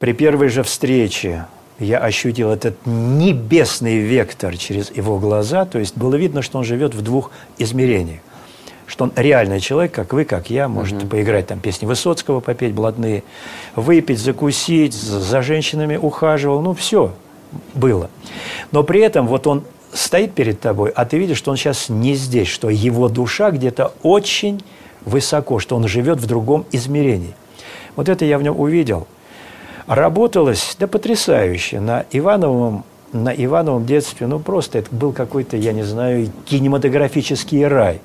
при 0.00 0.14
первой 0.14 0.48
же 0.48 0.62
встрече 0.62 1.44
я 1.78 1.98
ощутил 1.98 2.48
этот 2.48 2.74
небесный 2.86 3.98
вектор 3.98 4.56
через 4.56 4.90
его 4.90 5.18
глаза, 5.18 5.66
то 5.66 5.78
есть 5.78 5.94
было 5.94 6.14
видно, 6.14 6.40
что 6.40 6.56
он 6.56 6.64
живет 6.64 6.94
в 6.94 7.02
двух 7.02 7.30
измерениях. 7.58 8.20
Что 8.86 9.04
он 9.04 9.12
реальный 9.14 9.60
человек, 9.60 9.92
как 9.92 10.14
вы, 10.14 10.24
как 10.24 10.48
я, 10.48 10.68
может 10.68 11.02
угу. 11.02 11.08
поиграть 11.08 11.48
там 11.48 11.60
песни 11.60 11.84
Высоцкого, 11.84 12.40
попеть 12.40 12.72
блатные, 12.72 13.24
выпить, 13.76 14.18
закусить, 14.18 14.94
за 14.94 15.42
женщинами 15.42 15.98
ухаживал, 15.98 16.62
ну 16.62 16.72
все 16.72 17.12
было. 17.74 18.08
Но 18.72 18.82
при 18.84 19.02
этом 19.02 19.26
вот 19.26 19.46
он 19.46 19.64
стоит 19.92 20.32
перед 20.32 20.60
тобой, 20.60 20.92
а 20.96 21.04
ты 21.04 21.18
видишь, 21.18 21.36
что 21.36 21.50
он 21.50 21.58
сейчас 21.58 21.90
не 21.90 22.14
здесь, 22.14 22.48
что 22.48 22.70
его 22.70 23.10
душа 23.10 23.50
где-то 23.50 23.92
очень 24.02 24.62
высоко, 25.04 25.58
что 25.58 25.76
он 25.76 25.86
живет 25.88 26.20
в 26.20 26.26
другом 26.26 26.64
измерении. 26.72 27.34
Вот 27.96 28.08
это 28.08 28.24
я 28.24 28.38
в 28.38 28.42
нем 28.42 28.58
увидел– 28.58 29.06
Работалось, 29.90 30.76
да 30.78 30.86
потрясающе, 30.86 31.80
на 31.80 32.04
Ивановом, 32.12 32.84
на 33.12 33.30
Ивановом 33.30 33.86
детстве, 33.86 34.28
ну 34.28 34.38
просто 34.38 34.78
это 34.78 34.94
был 34.94 35.12
какой-то, 35.12 35.56
я 35.56 35.72
не 35.72 35.82
знаю, 35.82 36.30
кинематографический 36.44 37.66
рай. 37.66 38.00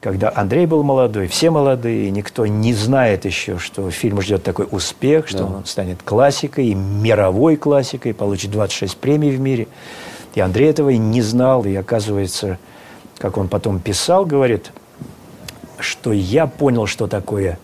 Когда 0.00 0.32
Андрей 0.34 0.66
был 0.66 0.82
молодой, 0.82 1.28
все 1.28 1.50
молодые, 1.50 2.10
никто 2.10 2.44
не 2.44 2.74
знает 2.74 3.24
еще, 3.24 3.58
что 3.58 3.88
фильм 3.92 4.20
ждет 4.20 4.42
такой 4.42 4.66
успех, 4.68 5.28
что 5.28 5.44
да. 5.44 5.44
он 5.44 5.64
станет 5.64 6.02
классикой, 6.02 6.66
и 6.66 6.74
мировой 6.74 7.54
классикой, 7.54 8.12
получит 8.12 8.50
26 8.50 8.96
премий 8.96 9.30
в 9.30 9.38
мире. 9.38 9.68
И 10.34 10.40
Андрей 10.40 10.70
этого 10.70 10.90
и 10.90 10.98
не 10.98 11.22
знал, 11.22 11.64
и 11.64 11.76
оказывается, 11.76 12.58
как 13.18 13.38
он 13.38 13.46
потом 13.46 13.78
писал, 13.78 14.26
говорит, 14.26 14.72
что 15.78 16.12
я 16.12 16.48
понял, 16.48 16.88
что 16.88 17.06
такое 17.06 17.60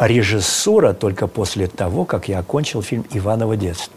режиссура 0.00 0.92
только 0.92 1.26
после 1.26 1.66
того, 1.66 2.04
как 2.04 2.28
я 2.28 2.38
окончил 2.38 2.82
фильм 2.82 3.04
«Иваново 3.12 3.56
детство». 3.56 3.92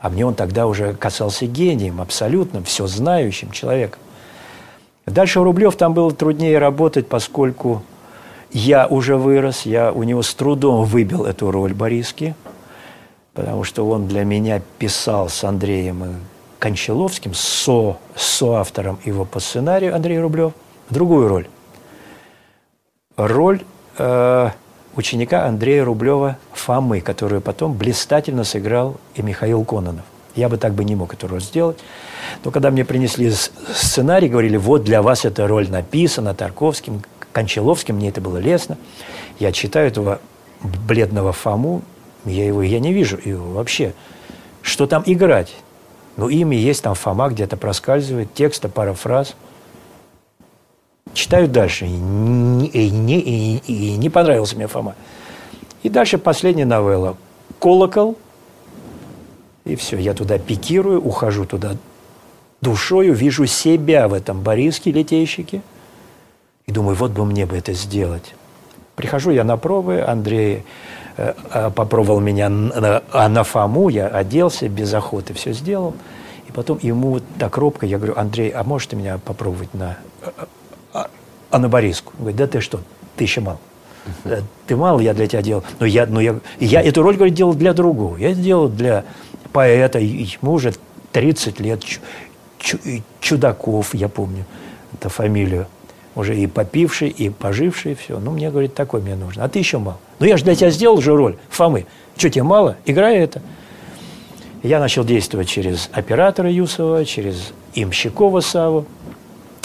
А 0.00 0.10
мне 0.10 0.26
он 0.26 0.34
тогда 0.34 0.66
уже 0.66 0.94
касался 0.94 1.46
гением, 1.46 2.00
абсолютно, 2.00 2.62
все 2.62 2.86
знающим 2.86 3.50
человеком. 3.50 4.00
Дальше 5.06 5.40
у 5.40 5.44
Рублев 5.44 5.76
там 5.76 5.94
было 5.94 6.10
труднее 6.10 6.58
работать, 6.58 7.08
поскольку 7.08 7.82
я 8.50 8.86
уже 8.86 9.16
вырос, 9.16 9.62
я 9.62 9.92
у 9.92 10.02
него 10.02 10.22
с 10.22 10.34
трудом 10.34 10.84
выбил 10.84 11.24
эту 11.24 11.50
роль 11.50 11.74
Бориски, 11.74 12.34
потому 13.32 13.64
что 13.64 13.88
он 13.88 14.08
для 14.08 14.24
меня 14.24 14.60
писал 14.78 15.28
с 15.28 15.44
Андреем 15.44 16.16
Кончаловским, 16.58 17.34
со, 17.34 17.98
соавтором 18.16 18.98
его 19.04 19.24
по 19.24 19.40
сценарию 19.40 19.94
Андрей 19.94 20.18
Рублев, 20.18 20.52
другую 20.90 21.28
роль. 21.28 21.48
Роль 23.16 23.62
э, 23.98 24.50
ученика 24.96 25.46
Андрея 25.46 25.84
Рублева 25.84 26.38
Фомы, 26.52 27.00
которую 27.00 27.40
потом 27.40 27.74
блистательно 27.74 28.44
сыграл 28.44 28.96
и 29.14 29.22
Михаил 29.22 29.64
Кононов. 29.64 30.04
Я 30.34 30.48
бы 30.48 30.56
так 30.56 30.74
бы 30.74 30.84
не 30.84 30.96
мог 30.96 31.14
эту 31.14 31.28
роль 31.28 31.40
сделать. 31.40 31.78
Но 32.44 32.50
когда 32.50 32.70
мне 32.70 32.84
принесли 32.84 33.30
сценарий, 33.30 34.28
говорили, 34.28 34.56
вот 34.56 34.84
для 34.84 35.00
вас 35.02 35.24
эта 35.24 35.46
роль 35.46 35.70
написана 35.70 36.34
Тарковским, 36.34 37.02
Кончаловским, 37.32 37.96
мне 37.96 38.08
это 38.08 38.20
было 38.20 38.38
лестно. 38.38 38.76
Я 39.38 39.52
читаю 39.52 39.88
этого 39.88 40.20
бледного 40.62 41.32
Фому, 41.32 41.82
я 42.24 42.44
его 42.46 42.62
я 42.62 42.80
не 42.80 42.92
вижу 42.92 43.18
его 43.22 43.52
вообще. 43.52 43.94
Что 44.62 44.86
там 44.86 45.02
играть? 45.06 45.54
Ну, 46.16 46.28
имя 46.28 46.56
есть, 46.56 46.82
там 46.82 46.94
Фома 46.94 47.28
где-то 47.28 47.56
проскальзывает, 47.56 48.32
текста, 48.34 48.68
пара 48.68 48.94
фраз– 48.94 49.34
Читаю 51.16 51.48
дальше. 51.48 51.86
И 51.86 51.88
не, 51.88 53.18
и 53.18 53.56
и, 53.66 53.96
не 53.96 54.10
понравился 54.10 54.54
мне 54.54 54.66
Фома. 54.66 54.94
И 55.82 55.88
дальше 55.88 56.18
последняя 56.18 56.66
новелла. 56.66 57.16
«Колокол». 57.58 58.18
И 59.64 59.76
все, 59.76 59.96
я 59.96 60.12
туда 60.12 60.38
пикирую, 60.38 61.00
ухожу 61.00 61.46
туда 61.46 61.76
душою, 62.60 63.14
вижу 63.14 63.46
себя 63.46 64.08
в 64.08 64.12
этом 64.12 64.42
Бориске 64.42 64.92
летейщике. 64.92 65.62
И 66.66 66.72
думаю, 66.72 66.96
вот 66.96 67.12
бы 67.12 67.24
мне 67.24 67.46
бы 67.46 67.56
это 67.56 67.72
сделать. 67.72 68.34
Прихожу 68.94 69.30
я 69.30 69.42
на 69.42 69.56
пробы, 69.56 70.02
Андрей 70.02 70.64
э, 71.16 71.32
э, 71.50 71.70
попробовал 71.70 72.20
меня 72.20 72.50
на, 72.50 73.02
а 73.10 73.30
на 73.30 73.42
Фому, 73.42 73.88
я 73.88 74.08
оделся 74.08 74.68
без 74.68 74.92
охоты, 74.92 75.32
все 75.32 75.54
сделал. 75.54 75.94
И 76.46 76.52
потом 76.52 76.78
ему 76.82 77.20
так 77.38 77.56
робко, 77.56 77.86
я 77.86 77.96
говорю, 77.96 78.18
Андрей, 78.18 78.50
а 78.50 78.62
можешь 78.64 78.88
ты 78.88 78.96
меня 78.96 79.16
попробовать 79.16 79.72
на 79.72 79.96
э, 81.50 81.56
а 81.56 81.58
на 81.58 81.68
Бориску. 81.68 82.12
Говорит, 82.18 82.36
да 82.36 82.46
ты 82.46 82.60
что, 82.60 82.80
ты 83.16 83.24
еще 83.24 83.40
мал. 83.40 83.58
Ты 84.66 84.76
мало, 84.76 85.00
я 85.00 85.14
для 85.14 85.26
тебя 85.26 85.42
делал. 85.42 85.64
Но 85.80 85.86
я, 85.86 86.06
но 86.06 86.20
я, 86.20 86.36
я 86.60 86.82
эту 86.82 87.02
роль, 87.02 87.16
говорит, 87.16 87.34
делал 87.34 87.54
для 87.54 87.72
другого. 87.72 88.16
Я 88.16 88.32
сделал 88.34 88.68
для 88.68 89.04
поэта, 89.52 89.98
ему 89.98 90.52
уже 90.52 90.74
30 91.12 91.60
лет, 91.60 91.82
Чу, 92.58 92.78
Чудаков, 93.20 93.94
я 93.94 94.08
помню, 94.08 94.44
это 94.92 95.08
фамилию. 95.08 95.66
Уже 96.14 96.36
и 96.36 96.46
попивший, 96.46 97.10
и 97.10 97.28
поживший, 97.28 97.94
все. 97.94 98.18
Ну, 98.18 98.30
мне, 98.30 98.50
говорит, 98.50 98.74
такой 98.74 99.02
мне 99.02 99.16
нужно. 99.16 99.44
А 99.44 99.48
ты 99.48 99.58
еще 99.58 99.78
мало. 99.78 99.98
Ну, 100.18 100.26
я 100.26 100.36
же 100.38 100.44
для 100.44 100.54
тебя 100.54 100.70
сделал 100.70 101.00
же 101.00 101.14
роль 101.14 101.36
Фомы. 101.50 101.86
Что, 102.16 102.30
тебе 102.30 102.42
мало? 102.42 102.76
Играй 102.86 103.18
это. 103.18 103.42
Я 104.62 104.80
начал 104.80 105.04
действовать 105.04 105.48
через 105.48 105.90
оператора 105.92 106.50
Юсова, 106.50 107.04
через 107.04 107.52
Имщикова 107.74 108.40
Саву. 108.40 108.86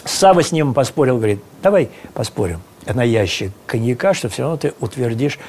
Сава 0.06 0.44
с 0.44 0.52
ним 0.52 0.74
поспорил, 0.74 1.18
говорит, 1.18 1.42
давай 1.62 1.90
поспорим 2.14 2.62
на 2.86 3.04
ящик 3.04 3.52
коньяка, 3.66 4.14
что 4.14 4.30
все 4.30 4.44
равно 4.44 4.58
ты 4.58 4.74
утвердишь 4.80 5.40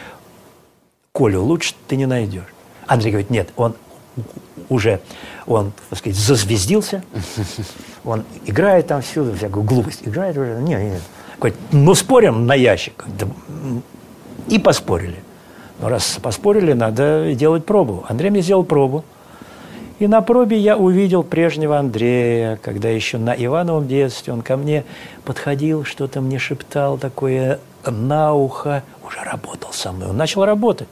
Колю, 1.13 1.43
лучше 1.43 1.75
ты 1.89 1.97
не 1.97 2.07
найдешь. 2.07 2.55
Андрей 2.87 3.11
говорит, 3.11 3.31
нет, 3.31 3.51
он 3.57 3.75
уже, 4.69 5.01
он, 5.47 5.73
так 5.91 5.99
сказать, 5.99 6.19
зазвездился, 6.19 7.03
он 8.05 8.25
играет 8.47 8.87
там 8.87 9.03
всюду, 9.03 9.35
всякую 9.35 9.65
глупость, 9.65 10.01
играет 10.05 10.37
уже, 10.37 10.61
нет, 10.61 10.81
нет. 10.81 11.03
Говорит, 11.39 11.59
ну 11.71 11.95
спорим 11.95 12.47
на 12.47 12.55
ящик. 12.55 13.05
И 14.49 14.59
поспорили. 14.59 15.19
Но 15.81 15.89
раз 15.89 16.19
поспорили, 16.23 16.73
надо 16.73 17.35
делать 17.35 17.67
пробу. 17.67 18.05
Андрей 18.09 18.31
мне 18.31 18.41
сделал 18.41 18.65
пробу. 18.65 19.05
И 20.03 20.09
на 20.09 20.21
пробе 20.21 20.59
я 20.59 20.77
увидел 20.77 21.23
прежнего 21.23 21.79
Андрея, 21.79 22.59
когда 22.61 22.89
еще 22.89 23.19
на 23.19 23.31
Ивановом 23.35 23.87
детстве 23.87 24.33
он 24.33 24.43
ко 24.43 24.57
мне 24.57 24.83
подходил, 25.25 25.85
что-то 25.85 26.21
мне 26.21 26.41
шептал 26.41 26.99
такое 26.99 27.61
на 27.87 28.35
ухо, 28.35 28.83
уже 29.07 29.21
работал 29.21 29.73
со 29.73 29.93
мной. 29.93 30.09
Он 30.09 30.17
начал 30.17 30.45
работать. 30.45 30.89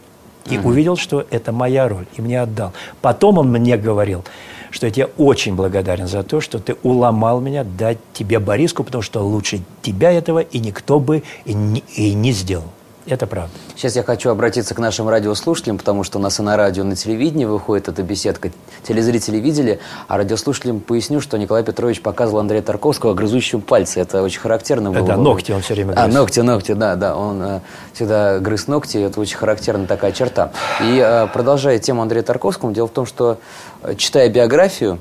И 0.48 0.58
угу. 0.58 0.68
увидел, 0.68 0.96
что 0.96 1.26
это 1.28 1.50
моя 1.50 1.88
роль, 1.88 2.06
и 2.16 2.22
мне 2.22 2.40
отдал. 2.40 2.72
Потом 3.00 3.38
он 3.38 3.50
мне 3.50 3.76
говорил, 3.76 4.22
что 4.70 4.86
я 4.86 4.92
тебе 4.92 5.08
очень 5.18 5.56
благодарен 5.56 6.06
за 6.06 6.22
то, 6.22 6.40
что 6.40 6.60
ты 6.60 6.76
уломал 6.84 7.40
меня 7.40 7.64
дать 7.64 7.98
тебе 8.12 8.38
Бориску, 8.38 8.84
потому 8.84 9.02
что 9.02 9.26
лучше 9.26 9.60
тебя 9.82 10.12
этого 10.12 10.38
и 10.38 10.60
никто 10.60 11.00
бы 11.00 11.24
и 11.44 11.52
не, 11.52 11.82
и 11.96 12.14
не 12.14 12.30
сделал. 12.30 12.70
Это 13.06 13.26
правда. 13.26 13.50
Сейчас 13.76 13.96
я 13.96 14.02
хочу 14.02 14.30
обратиться 14.30 14.74
к 14.74 14.78
нашим 14.78 15.08
радиослушателям, 15.08 15.78
потому 15.78 16.04
что 16.04 16.18
у 16.18 16.22
нас 16.22 16.38
и 16.38 16.42
на 16.42 16.56
радио, 16.56 16.84
и 16.84 16.86
на 16.86 16.96
телевидении 16.96 17.46
выходит 17.46 17.88
эта 17.88 18.02
беседка. 18.02 18.50
Телезрители 18.82 19.38
видели, 19.38 19.80
а 20.06 20.18
радиослушателям 20.18 20.80
поясню, 20.80 21.20
что 21.20 21.38
Николай 21.38 21.64
Петрович 21.64 22.02
показывал 22.02 22.40
Андрея 22.40 22.62
Тарковского 22.62 23.14
грызущим 23.14 23.62
пальцы. 23.62 24.00
Это 24.00 24.22
очень 24.22 24.40
характерно 24.40 24.90
было. 24.90 25.06
Да, 25.06 25.16
ногти 25.16 25.52
он 25.52 25.62
все 25.62 25.74
время 25.74 25.92
а, 25.92 26.04
грыз. 26.04 26.14
А, 26.14 26.18
ногти, 26.18 26.40
ногти, 26.40 26.72
да, 26.72 26.96
да. 26.96 27.16
Он 27.16 27.42
э, 27.42 27.60
всегда 27.94 28.38
грыз 28.38 28.66
ногти, 28.66 28.98
это 28.98 29.18
очень 29.18 29.36
характерная 29.36 29.86
такая 29.86 30.12
черта. 30.12 30.52
И 30.82 31.02
э, 31.02 31.26
продолжая 31.32 31.78
тему 31.78 32.02
Андрея 32.02 32.22
Тарковского, 32.22 32.72
дело 32.72 32.86
в 32.86 32.92
том, 32.92 33.06
что, 33.06 33.38
э, 33.82 33.94
читая 33.94 34.28
биографию, 34.28 34.98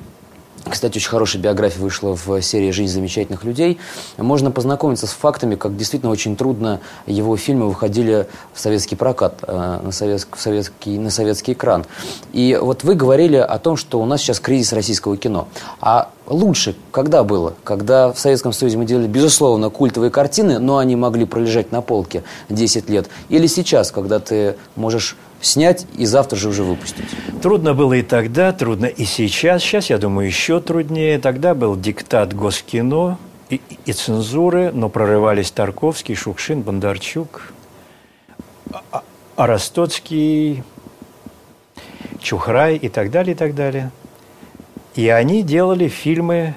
кстати, 0.67 0.97
очень 0.97 1.09
хорошая 1.09 1.41
биография 1.41 1.81
вышла 1.81 2.15
в 2.15 2.41
серии 2.41 2.71
«Жизнь 2.71 2.93
замечательных 2.93 3.43
людей». 3.43 3.79
Можно 4.17 4.51
познакомиться 4.51 5.07
с 5.07 5.11
фактами, 5.11 5.55
как 5.55 5.77
действительно 5.77 6.11
очень 6.11 6.35
трудно 6.35 6.79
его 7.05 7.37
фильмы 7.37 7.67
выходили 7.67 8.27
в 8.53 8.59
советский 8.59 8.95
прокат, 8.95 9.39
э, 9.47 9.79
на 9.83 9.91
советский, 9.91 10.31
в 10.35 10.41
советский, 10.41 10.97
на 10.97 11.09
советский 11.09 11.53
экран. 11.53 11.85
И 12.33 12.57
вот 12.61 12.83
вы 12.83 12.95
говорили 12.95 13.37
о 13.37 13.57
том, 13.59 13.77
что 13.77 14.01
у 14.01 14.05
нас 14.05 14.21
сейчас 14.21 14.39
кризис 14.39 14.73
российского 14.73 15.17
кино. 15.17 15.47
А 15.79 16.09
лучше 16.27 16.75
когда 16.91 17.23
было? 17.23 17.53
Когда 17.63 18.11
в 18.11 18.19
Советском 18.19 18.53
Союзе 18.53 18.77
мы 18.77 18.85
делали, 18.85 19.07
безусловно, 19.07 19.69
культовые 19.69 20.11
картины, 20.11 20.59
но 20.59 20.77
они 20.77 20.95
могли 20.95 21.25
пролежать 21.25 21.71
на 21.71 21.81
полке 21.81 22.23
10 22.49 22.89
лет. 22.89 23.09
Или 23.29 23.47
сейчас, 23.47 23.91
когда 23.91 24.19
ты 24.19 24.55
можешь 24.75 25.15
снять 25.41 25.85
и 25.97 26.05
завтра 26.05 26.37
же 26.37 26.49
уже 26.49 26.63
выпустить? 26.63 27.05
Трудно 27.41 27.73
было 27.73 27.93
и 27.93 28.01
тогда, 28.01 28.51
трудно 28.51 28.85
и 28.85 29.05
сейчас. 29.05 29.63
Сейчас, 29.63 29.89
я 29.89 29.97
думаю, 29.97 30.27
еще 30.27 30.59
труднее. 30.59 31.19
Тогда 31.19 31.55
был 31.55 31.75
диктат 31.75 32.33
Госкино 32.33 33.17
и, 33.49 33.61
и 33.85 33.93
цензуры, 33.93 34.71
но 34.71 34.89
прорывались 34.89 35.51
Тарковский, 35.51 36.15
Шукшин, 36.15 36.61
Бондарчук, 36.61 37.53
а, 38.91 39.03
Аростоцкий, 39.35 40.63
Чухрай 42.21 42.75
и 42.75 42.89
так 42.89 43.11
далее, 43.11 43.33
и 43.33 43.37
так 43.37 43.55
далее. 43.55 43.91
И 44.95 45.07
они 45.09 45.43
делали 45.43 45.87
фильмы 45.87 46.55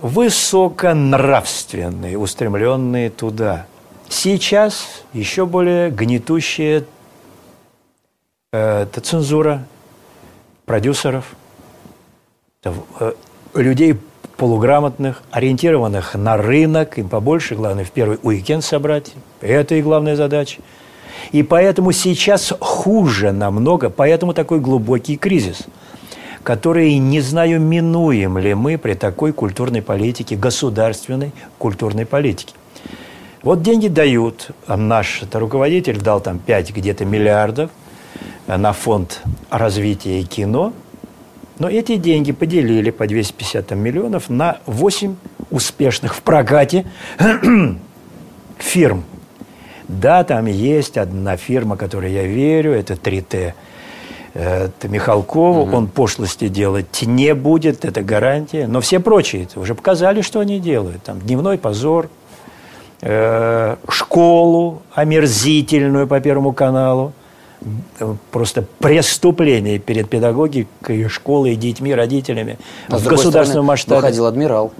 высоконравственные, 0.00 2.18
устремленные 2.18 3.10
туда. 3.10 3.66
Сейчас 4.08 5.04
еще 5.12 5.46
более 5.46 5.90
гнетущая 5.90 6.84
это 8.56 9.00
цензура 9.00 9.64
продюсеров, 10.64 11.24
э, 12.64 13.12
людей 13.54 13.96
полуграмотных, 14.36 15.22
ориентированных 15.30 16.14
на 16.14 16.36
рынок, 16.36 16.98
им 16.98 17.08
побольше, 17.08 17.54
главное, 17.54 17.84
в 17.84 17.90
первый 17.90 18.18
уикенд 18.22 18.64
собрать. 18.64 19.14
Это 19.40 19.74
и 19.74 19.82
главная 19.82 20.16
задача. 20.16 20.60
И 21.32 21.42
поэтому 21.42 21.92
сейчас 21.92 22.52
хуже 22.60 23.32
намного, 23.32 23.88
поэтому 23.88 24.34
такой 24.34 24.60
глубокий 24.60 25.16
кризис, 25.16 25.64
который, 26.42 26.98
не 26.98 27.20
знаю, 27.20 27.60
минуем 27.60 28.38
ли 28.38 28.54
мы 28.54 28.76
при 28.76 28.94
такой 28.94 29.32
культурной 29.32 29.80
политике, 29.80 30.36
государственной 30.36 31.32
культурной 31.58 32.04
политике. 32.04 32.54
Вот 33.42 33.62
деньги 33.62 33.88
дают, 33.88 34.50
а 34.66 34.76
наш 34.76 35.22
руководитель 35.32 36.00
дал 36.00 36.20
там 36.20 36.38
5 36.38 36.72
где-то 36.74 37.04
миллиардов– 37.04 37.70
на 38.46 38.72
фонд 38.72 39.22
развития 39.50 40.22
кино, 40.22 40.72
но 41.58 41.68
эти 41.68 41.96
деньги 41.96 42.32
поделили 42.32 42.90
по 42.90 43.06
250 43.06 43.70
миллионов 43.72 44.28
на 44.28 44.58
8 44.66 45.16
успешных 45.50 46.14
в 46.14 46.22
прокате 46.22 46.86
фирм. 48.58 49.04
Да, 49.88 50.24
там 50.24 50.46
есть 50.46 50.98
одна 50.98 51.36
фирма, 51.36 51.76
которой 51.76 52.12
я 52.12 52.24
верю, 52.24 52.72
это 52.72 52.94
3Т. 52.94 53.54
Это 54.34 54.88
Михалкову, 54.88 55.62
угу. 55.62 55.76
он 55.76 55.86
пошлости 55.86 56.48
делать 56.48 57.02
не 57.02 57.34
будет, 57.34 57.86
это 57.86 58.02
гарантия. 58.02 58.66
Но 58.66 58.82
все 58.82 59.00
прочие 59.00 59.48
уже 59.56 59.74
показали, 59.74 60.20
что 60.20 60.40
они 60.40 60.60
делают. 60.60 61.04
Там 61.04 61.20
дневной 61.20 61.56
позор, 61.56 62.10
э, 63.00 63.76
школу 63.88 64.82
омерзительную 64.92 66.06
по 66.06 66.20
Первому 66.20 66.52
каналу– 66.52 67.14
просто 68.30 68.64
преступление 68.78 69.78
перед 69.78 70.08
педагогикой, 70.08 71.08
школой, 71.08 71.56
детьми, 71.56 71.94
родителями 71.94 72.58
а 72.88 72.98
в 72.98 73.04
государственном 73.04 73.66
масштабе. 73.66 74.00
Выходил 74.00 74.26
адмирал. 74.26 74.72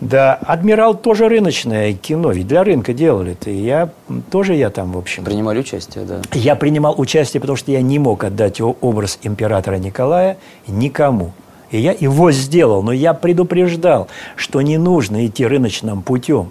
Да, 0.00 0.34
«Адмирал» 0.34 0.94
тоже 0.94 1.28
рыночное 1.28 1.92
кино, 1.92 2.32
ведь 2.32 2.48
для 2.48 2.64
рынка 2.64 2.94
делали 2.94 3.32
это. 3.32 3.50
И 3.50 3.62
я 3.62 3.90
тоже 4.30 4.54
я 4.54 4.70
там, 4.70 4.92
в 4.92 4.98
общем. 4.98 5.24
Принимали 5.24 5.58
участие, 5.58 6.06
да. 6.06 6.22
Я 6.32 6.56
принимал 6.56 6.98
участие, 6.98 7.40
потому 7.42 7.56
что 7.56 7.70
я 7.70 7.82
не 7.82 7.98
мог 7.98 8.24
отдать 8.24 8.62
образ 8.62 9.18
императора 9.22 9.76
Николая 9.76 10.38
никому. 10.66 11.32
И 11.70 11.78
я 11.78 11.92
его 11.92 12.32
сделал, 12.32 12.82
но 12.82 12.92
я 12.92 13.12
предупреждал, 13.12 14.08
что 14.36 14.62
не 14.62 14.78
нужно 14.78 15.26
идти 15.26 15.46
рыночным 15.46 16.02
путем, 16.02 16.50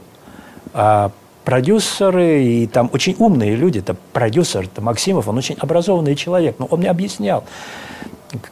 а 0.74 1.12
продюсеры 1.50 2.44
и 2.44 2.68
там 2.68 2.92
очень 2.94 3.16
умные 3.18 3.56
люди, 3.56 3.80
это 3.80 3.96
продюсер, 4.14 4.66
это 4.66 4.82
Максимов, 4.82 5.28
он 5.28 5.36
очень 5.36 5.56
образованный 5.60 6.16
человек, 6.16 6.58
но 6.60 6.68
он 6.68 6.82
мне 6.82 6.92
объяснял, 6.92 7.44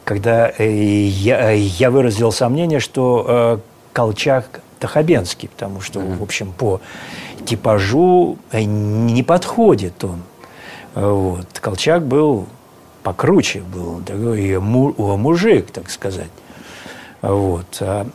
когда 0.02 0.50
э, 0.58 0.68
я, 0.68 1.52
я 1.52 1.92
выразил 1.92 2.32
сомнение, 2.32 2.80
что 2.80 3.24
э, 3.28 3.58
Колчак 3.92 4.62
Тахабенский, 4.80 5.48
потому 5.48 5.80
что, 5.80 6.00
в 6.00 6.20
общем, 6.24 6.50
по 6.52 6.80
типажу 7.46 8.36
э, 8.50 8.62
не 8.64 9.22
подходит 9.22 10.02
он. 10.02 10.22
Вот. 10.96 11.46
Колчак 11.60 12.04
был 12.04 12.46
покруче, 13.04 13.60
был 13.60 14.00
такой 14.00 14.58
мужик, 14.58 15.70
так 15.70 15.88
сказать. 15.88 16.32
Вот. 17.22 17.78
А 17.80 18.08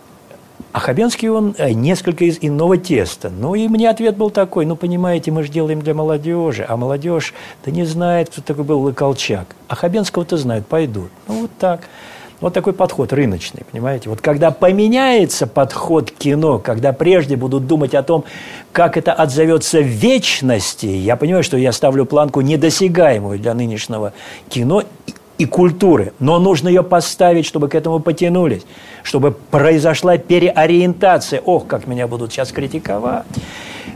а 0.72 0.80
Хабенский, 0.80 1.30
он 1.30 1.54
э, 1.58 1.72
несколько 1.72 2.26
из 2.26 2.40
иного 2.42 2.78
теста. 2.78 3.30
Ну, 3.30 3.54
и 3.54 3.68
мне 3.68 3.90
ответ 3.90 4.18
был 4.18 4.32
такой, 4.32 4.66
ну, 4.66 4.76
понимаете, 4.76 5.32
мы 5.32 5.44
же 5.44 5.52
делаем 5.52 5.82
для 5.82 5.94
молодежи, 5.94 6.66
а 6.68 6.78
молодежь, 6.78 7.34
да 7.64 7.72
не 7.72 7.86
знает, 7.86 8.30
кто 8.30 8.42
такой 8.42 8.64
был 8.64 8.92
Колчак. 8.94 9.56
А 9.68 9.76
Хабенского-то 9.76 10.36
знают, 10.38 10.66
пойдут. 10.66 11.10
Ну, 11.28 11.42
вот 11.42 11.52
так. 11.60 11.82
Вот 12.42 12.54
такой 12.54 12.74
подход 12.74 13.14
рыночный, 13.14 13.62
понимаете? 13.72 14.10
Вот 14.10 14.20
когда 14.20 14.52
поменяется 14.52 15.48
подход 15.48 16.12
к 16.12 16.16
кино, 16.16 16.60
когда 16.60 16.92
прежде 16.92 17.38
будут 17.38 17.68
думать 17.68 17.94
о 17.96 18.04
том, 18.04 18.26
как 18.74 18.98
это 18.98 19.14
отзовется 19.14 19.80
в 19.80 19.86
вечности, 19.86 20.88
я 20.88 21.16
понимаю, 21.16 21.44
что 21.44 21.56
я 21.56 21.72
ставлю 21.72 22.06
планку 22.06 22.42
недосягаемую 22.42 23.40
для 23.40 23.54
нынешнего 23.54 24.12
кино 24.50 24.84
и 25.44 25.46
культуры, 25.46 26.14
но 26.20 26.40
нужно 26.40 26.70
ее 26.70 26.84
поставить, 26.84 27.46
чтобы 27.46 27.68
к 27.68 27.76
этому 27.76 28.00
потянулись, 28.00 28.64
чтобы 29.04 29.32
произошла 29.32 30.18
переориентация. 30.18 31.42
Ох, 31.42 31.68
как 31.68 31.86
меня 31.86 32.08
будут 32.08 32.32
сейчас 32.32 32.54
критиковать. 32.54 33.26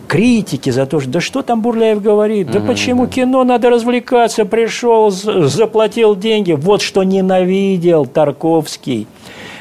Критики 0.10 0.70
за 0.70 0.86
то, 0.86 1.00
что 1.00 1.10
да 1.10 1.22
что 1.22 1.42
там 1.42 1.62
Бурляев 1.62 2.02
говорит, 2.02 2.52
да 2.52 2.60
mm-hmm. 2.60 2.68
почему 2.68 3.08
кино 3.08 3.46
надо 3.46 3.70
развлекаться, 3.70 4.44
пришел, 4.44 5.10
заплатил 5.10 6.16
деньги. 6.18 6.52
Вот 6.52 6.82
что 6.82 7.04
ненавидел 7.04 8.06
Тарковский 8.06 9.08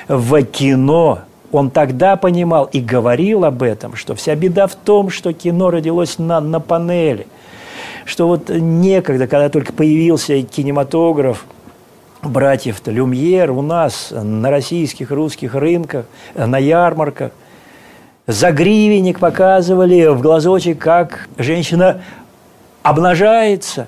в 0.09 0.43
кино. 0.43 1.21
Он 1.53 1.71
тогда 1.71 2.17
понимал 2.17 2.65
и 2.65 2.81
говорил 2.81 3.45
об 3.45 3.63
этом, 3.63 3.95
что 3.95 4.17
вся 4.17 4.35
беда 4.35 4.67
в 4.67 4.75
том, 4.75 5.11
что 5.11 5.33
кино 5.33 5.71
родилось 5.71 6.19
на, 6.19 6.41
на 6.41 6.59
панели. 6.59 7.29
Что 8.05 8.27
вот 8.27 8.49
некогда, 8.49 9.27
когда 9.27 9.49
только 9.49 9.73
появился 9.73 10.43
кинематограф, 10.43 11.45
братьев-то 12.27 12.91
Люмьер 12.91 13.51
у 13.51 13.63
нас 13.63 14.13
на 14.13 14.51
российских, 14.51 15.11
русских 15.11 15.55
рынках, 15.55 16.07
на 16.35 16.59
ярмарках. 16.59 17.33
За 18.27 18.51
гривенник 18.51 19.21
показывали 19.21 20.07
в 20.07 20.21
глазочек, 20.21 20.79
как 20.79 21.29
женщина 21.39 22.03
обнажается. 22.83 23.87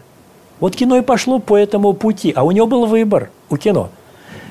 Вот 0.61 0.77
кино 0.77 0.99
и 0.99 1.03
пошло 1.03 1.39
по 1.39 1.57
этому 1.57 1.93
пути. 1.93 2.33
А 2.35 2.45
у 2.45 2.51
него 2.51 2.67
был 2.67 2.87
выбор, 2.87 3.31
у 3.51 3.57
кино. 3.57 3.91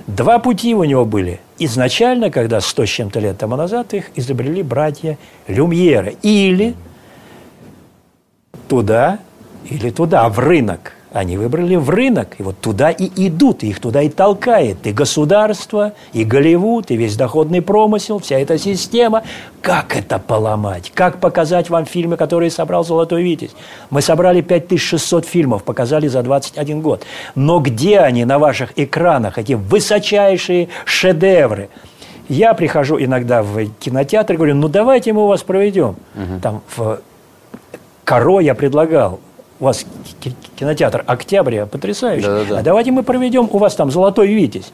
Два 0.07 0.39
пути 0.39 0.73
у 0.73 0.83
него 0.83 1.05
были. 1.05 1.39
Изначально, 1.59 2.31
когда 2.31 2.61
сто 2.61 2.85
с 2.85 2.89
чем-то 2.89 3.19
лет 3.19 3.37
тому 3.37 3.55
назад 3.55 3.93
их 3.93 4.11
изобрели 4.15 4.63
братья 4.63 5.17
Люмьеры. 5.47 6.15
Или 6.21 6.75
туда, 8.67 9.19
или 9.69 9.89
туда, 9.89 10.27
в 10.29 10.39
рынок. 10.39 10.93
Они 11.13 11.37
выбрали 11.37 11.77
в 11.77 11.89
рынок, 11.89 12.35
и 12.37 12.43
вот 12.43 12.59
туда 12.59 12.91
и 12.91 13.09
идут, 13.27 13.63
и 13.63 13.69
их 13.69 13.79
туда 13.79 14.01
и 14.01 14.09
толкает 14.09 14.85
и 14.85 14.91
государство, 14.91 15.93
и 16.11 16.25
Голливуд, 16.25 16.91
и 16.91 16.97
весь 16.97 17.15
доходный 17.15 17.61
промысел, 17.61 18.19
вся 18.19 18.37
эта 18.37 18.57
система. 18.57 19.23
Как 19.61 19.95
это 19.95 20.19
поломать? 20.19 20.91
Как 20.93 21.21
показать 21.21 21.69
вам 21.69 21.85
фильмы, 21.85 22.17
которые 22.17 22.51
собрал 22.51 22.83
«Золотой 22.83 23.23
Витязь»? 23.23 23.55
Мы 23.89 24.01
собрали 24.01 24.41
5600 24.41 25.25
фильмов, 25.25 25.63
показали 25.63 26.09
за 26.09 26.23
21 26.23 26.81
год. 26.81 27.05
Но 27.35 27.59
где 27.61 27.99
они 27.99 28.25
на 28.25 28.37
ваших 28.37 28.73
экранах, 28.75 29.37
эти 29.37 29.53
высочайшие 29.53 30.67
шедевры? 30.83 31.69
Я 32.27 32.53
прихожу 32.53 32.99
иногда 32.99 33.43
в 33.43 33.65
кинотеатр 33.79 34.33
и 34.33 34.35
говорю, 34.35 34.55
ну 34.55 34.67
давайте 34.67 35.13
мы 35.13 35.23
у 35.23 35.27
вас 35.27 35.41
проведем. 35.43 35.95
Угу. 36.15 36.41
Там 36.41 36.61
в 36.75 36.99
Каро 38.03 38.41
я 38.41 38.55
предлагал 38.55 39.21
у 39.59 39.65
вас 39.65 39.85
кинотеатр 40.55 41.03
«Октября» 41.07 41.65
потрясающий. 41.65 42.25
Да, 42.25 42.39
да, 42.39 42.45
да. 42.45 42.59
А 42.59 42.61
давайте 42.61 42.91
мы 42.91 43.03
проведем 43.03 43.49
у 43.51 43.57
вас 43.57 43.75
там 43.75 43.91
«Золотой 43.91 44.27
Витязь». 44.27 44.71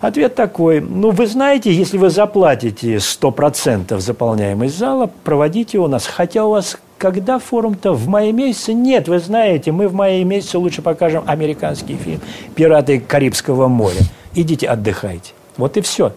Ответ 0.00 0.34
такой, 0.34 0.80
ну, 0.80 1.10
вы 1.10 1.26
знаете, 1.26 1.72
если 1.72 1.96
вы 1.96 2.10
заплатите 2.10 2.96
100% 2.96 3.98
заполняемость 4.00 4.76
зала, 4.76 5.10
проводите 5.24 5.78
у 5.78 5.86
нас. 5.86 6.06
Хотя 6.06 6.44
у 6.44 6.50
вас 6.50 6.76
когда 6.98 7.38
форум-то 7.38 7.92
в 7.92 8.06
мае 8.08 8.32
месяце? 8.32 8.74
Нет, 8.74 9.08
вы 9.08 9.18
знаете, 9.18 9.72
мы 9.72 9.88
в 9.88 9.94
мае 9.94 10.24
месяце 10.24 10.58
лучше 10.58 10.82
покажем 10.82 11.24
американский 11.26 11.96
фильм 11.96 12.20
«Пираты 12.54 13.00
Карибского 13.00 13.68
моря». 13.68 14.00
Идите 14.34 14.68
отдыхайте. 14.68 15.32
Вот 15.56 15.76
и 15.76 15.80
все. 15.80 16.12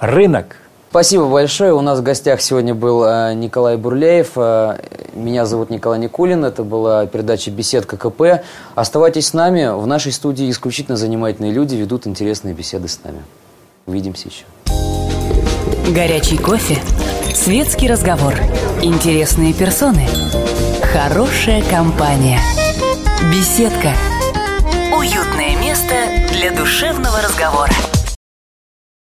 рынок. 0.00 0.56
Спасибо 0.90 1.26
большое. 1.26 1.74
У 1.74 1.82
нас 1.82 1.98
в 1.98 2.02
гостях 2.02 2.40
сегодня 2.40 2.74
был 2.74 3.04
э, 3.04 3.34
Николай 3.34 3.76
Бурляев. 3.76 4.32
Э, 4.36 4.78
меня 5.12 5.44
зовут 5.44 5.68
Николай 5.68 5.98
Никулин. 5.98 6.46
Это 6.46 6.62
была 6.62 7.04
передача 7.06 7.50
«Беседка 7.50 7.98
КП». 7.98 8.42
Оставайтесь 8.74 9.26
с 9.26 9.32
нами. 9.34 9.78
В 9.78 9.86
нашей 9.86 10.12
студии 10.12 10.50
исключительно 10.50 10.96
занимательные 10.96 11.52
люди 11.52 11.74
ведут 11.74 12.06
интересные 12.06 12.54
беседы 12.54 12.88
с 12.88 13.00
нами. 13.04 13.22
Увидимся 13.86 14.28
еще. 14.28 14.44
Горячий 15.92 16.38
кофе, 16.38 16.78
светский 17.34 17.88
разговор, 17.88 18.34
интересные 18.82 19.52
персоны, 19.52 20.06
хорошая 20.92 21.62
компания. 21.70 22.40
Беседка. 23.30 23.92
Уютное 24.96 25.56
место 25.60 25.94
для 26.32 26.50
душевного 26.50 27.20
разговора. 27.22 27.72